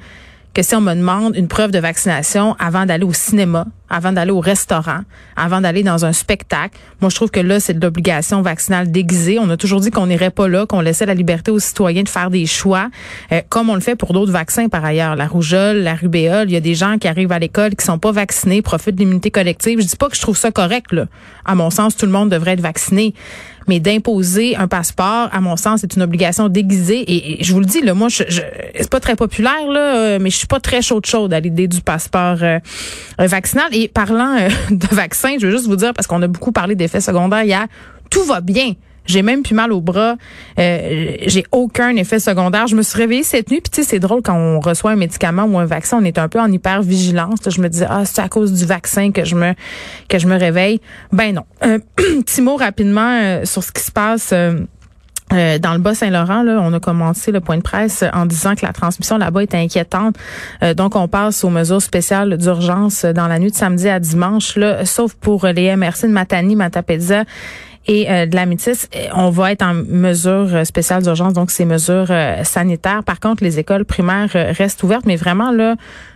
que 0.55 0.63
si 0.63 0.73
on 0.73 0.81
me 0.81 0.95
demande 0.95 1.35
une 1.35 1.49
preuve 1.49 1.71
de 1.71 1.79
vaccination 1.79 2.55
avant 2.59 2.85
d'aller 2.85 3.03
au 3.03 3.11
cinéma, 3.11 3.67
avant 3.89 4.13
d'aller 4.13 4.31
au 4.31 4.39
restaurant, 4.39 5.01
avant 5.35 5.61
d'aller 5.61 5.83
dans 5.83 6.05
un 6.05 6.13
spectacle. 6.13 6.77
Moi, 7.01 7.09
je 7.09 7.15
trouve 7.15 7.29
que 7.29 7.39
là, 7.39 7.59
c'est 7.59 7.73
de 7.73 7.85
l'obligation 7.85 8.41
vaccinale 8.41 8.89
déguisée. 8.89 9.37
On 9.37 9.49
a 9.49 9.57
toujours 9.57 9.79
dit 9.79 9.91
qu'on 9.91 10.07
n'irait 10.07 10.31
pas 10.31 10.47
là, 10.47 10.65
qu'on 10.65 10.81
laissait 10.81 11.05
la 11.05 11.13
liberté 11.13 11.51
aux 11.51 11.59
citoyens 11.59 12.03
de 12.03 12.09
faire 12.09 12.29
des 12.29 12.45
choix, 12.45 12.89
euh, 13.31 13.41
comme 13.49 13.69
on 13.69 13.75
le 13.75 13.81
fait 13.81 13.95
pour 13.95 14.13
d'autres 14.13 14.31
vaccins 14.31 14.69
par 14.69 14.83
ailleurs. 14.83 15.15
La 15.15 15.27
rougeole, 15.27 15.77
la 15.77 15.93
rubéole, 15.93 16.49
il 16.49 16.53
y 16.53 16.57
a 16.57 16.61
des 16.61 16.73
gens 16.73 16.97
qui 16.97 17.07
arrivent 17.07 17.33
à 17.33 17.39
l'école 17.39 17.75
qui 17.75 17.85
sont 17.85 17.99
pas 17.99 18.11
vaccinés, 18.11 18.61
profitent 18.61 18.95
de 18.95 19.01
l'immunité 19.01 19.31
collective. 19.31 19.81
Je 19.81 19.85
dis 19.85 19.97
pas 19.97 20.09
que 20.09 20.15
je 20.15 20.21
trouve 20.21 20.37
ça 20.37 20.51
correct, 20.51 20.91
là. 20.93 21.05
À 21.43 21.53
mon 21.53 21.69
sens, 21.69 21.95
tout 21.95 22.05
le 22.05 22.11
monde 22.11 22.29
devrait 22.29 22.51
être 22.51 22.61
vacciné. 22.61 23.13
Mais 23.67 23.79
d'imposer 23.79 24.55
un 24.55 24.67
passeport, 24.67 25.29
à 25.31 25.41
mon 25.41 25.57
sens, 25.57 25.81
c'est 25.81 25.95
une 25.95 26.01
obligation 26.01 26.49
déguisée. 26.49 27.03
Et, 27.07 27.43
je 27.43 27.53
vous 27.53 27.59
le 27.59 27.65
dis, 27.65 27.81
là, 27.81 27.93
moi, 27.93 28.09
je, 28.09 28.23
je, 28.27 28.41
c'est 28.79 28.89
pas 28.89 28.99
très 28.99 29.15
populaire, 29.15 29.67
là, 29.67 29.95
euh, 29.95 30.19
mais 30.21 30.29
je 30.29 30.37
suis 30.37 30.47
pas 30.47 30.59
très 30.59 30.81
chaude 30.81 31.05
chaude 31.05 31.33
à 31.33 31.39
l'idée 31.39 31.67
du 31.67 31.81
passeport 31.81 32.37
euh, 32.41 32.59
euh, 33.19 33.27
vaccinal. 33.27 33.67
Et 33.71 33.87
parlant 33.87 34.37
euh, 34.37 34.49
de 34.71 34.87
vaccin, 34.95 35.35
je 35.39 35.47
veux 35.47 35.51
juste 35.51 35.67
vous 35.67 35.75
dire, 35.75 35.93
parce 35.93 36.07
qu'on 36.07 36.21
a 36.21 36.27
beaucoup 36.27 36.51
parlé 36.51 36.75
d'effets 36.75 37.01
secondaires 37.01 37.43
hier, 37.43 37.67
tout 38.09 38.23
va 38.23 38.41
bien. 38.41 38.73
J'ai 39.05 39.21
même 39.21 39.43
plus 39.43 39.55
mal 39.55 39.71
au 39.71 39.81
bras. 39.81 40.15
Euh, 40.59 41.15
j'ai 41.27 41.45
aucun 41.51 41.95
effet 41.95 42.19
secondaire. 42.19 42.67
Je 42.67 42.75
me 42.75 42.81
suis 42.81 42.97
réveillée 42.97 43.23
cette 43.23 43.49
nuit. 43.51 43.61
Puis 43.61 43.71
tu 43.71 43.81
sais, 43.83 43.87
c'est 43.87 43.99
drôle 43.99 44.21
quand 44.21 44.35
on 44.35 44.59
reçoit 44.59 44.91
un 44.91 44.95
médicament 44.95 45.43
ou 45.43 45.57
un 45.57 45.65
vaccin, 45.65 45.99
on 46.01 46.05
est 46.05 46.17
un 46.17 46.27
peu 46.27 46.39
en 46.39 46.51
hyper 46.51 46.81
vigilance. 46.81 47.39
Je 47.47 47.61
me 47.61 47.69
disais 47.69 47.87
ah 47.89 48.05
c'est 48.05 48.21
à 48.21 48.29
cause 48.29 48.53
du 48.53 48.65
vaccin 48.65 49.11
que 49.11 49.23
je 49.25 49.35
me 49.35 49.53
que 50.09 50.19
je 50.19 50.27
me 50.27 50.37
réveille. 50.37 50.81
Ben 51.11 51.33
non. 51.33 51.43
Un 51.61 51.79
petit 51.95 52.41
mot 52.41 52.55
rapidement 52.55 53.19
euh, 53.21 53.45
sur 53.45 53.63
ce 53.63 53.71
qui 53.71 53.83
se 53.83 53.91
passe. 53.91 54.31
euh, 54.33 54.59
euh, 55.33 55.57
dans 55.57 55.73
le 55.73 55.79
Bas-Saint-Laurent, 55.79 56.43
là, 56.43 56.59
on 56.61 56.71
a 56.73 56.79
commencé 56.79 57.31
le 57.31 57.41
point 57.41 57.57
de 57.57 57.63
presse 57.63 58.03
en 58.13 58.27
disant 58.27 58.53
que 58.53 58.65
la 58.65 58.73
transmission 58.73 59.17
là-bas 59.17 59.41
est 59.41 59.55
inquiétante. 59.55 60.15
Euh, 60.61 60.75
donc, 60.75 60.95
on 60.95 61.07
passe 61.07 61.43
aux 61.43 61.49
mesures 61.49 61.81
spéciales 61.81 62.37
d'urgence 62.37 63.05
dans 63.05 63.27
la 63.27 63.39
nuit 63.39 63.49
de 63.49 63.55
samedi 63.55 63.89
à 63.89 63.99
dimanche, 63.99 64.55
là, 64.55 64.85
sauf 64.85 65.15
pour 65.15 65.47
les 65.47 65.75
MRC 65.75 66.03
de 66.03 66.09
Matani, 66.09 66.55
Matapédia 66.55 67.23
et 67.87 68.09
euh, 68.09 68.25
de 68.25 68.35
la 68.35 68.45
Métis. 68.45 68.87
Euh, 68.95 69.07
On 69.13 69.29
va 69.29 69.51
être 69.51 69.61
en 69.61 69.73
mesure 69.73 70.49
euh, 70.53 70.63
spéciale 70.63 71.03
d'urgence, 71.03 71.33
donc 71.33 71.51
ces 71.51 71.65
mesures 71.65 72.11
sanitaires. 72.43 73.03
Par 73.03 73.19
contre, 73.19 73.43
les 73.43 73.59
écoles 73.59 73.85
primaires 73.85 74.29
restent 74.33 74.83
ouvertes, 74.83 75.05
mais 75.05 75.15
vraiment, 75.15 75.51
là, 75.51 75.75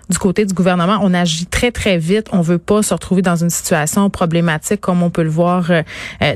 du 0.09 0.17
côté 0.17 0.45
du 0.45 0.53
gouvernement, 0.53 0.99
on 1.01 1.13
agit 1.13 1.45
très, 1.45 1.71
très 1.71 1.97
vite. 1.97 2.27
On 2.31 2.41
veut 2.41 2.57
pas 2.57 2.81
se 2.81 2.93
retrouver 2.93 3.21
dans 3.21 3.35
une 3.35 3.49
situation 3.49 4.09
problématique 4.09 4.81
comme 4.81 5.03
on 5.03 5.09
peut 5.09 5.23
le 5.23 5.29
voir 5.29 5.69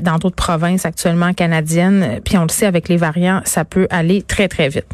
dans 0.02 0.18
d'autres 0.18 0.36
provinces 0.36 0.86
actuellement 0.86 1.32
canadiennes. 1.32 2.20
Puis 2.24 2.38
on 2.38 2.42
le 2.42 2.50
sait, 2.50 2.66
avec 2.66 2.88
les 2.88 2.96
variants, 2.96 3.40
ça 3.44 3.64
peut 3.64 3.88
aller 3.90 4.22
très, 4.22 4.48
très 4.48 4.68
vite. 4.68 4.86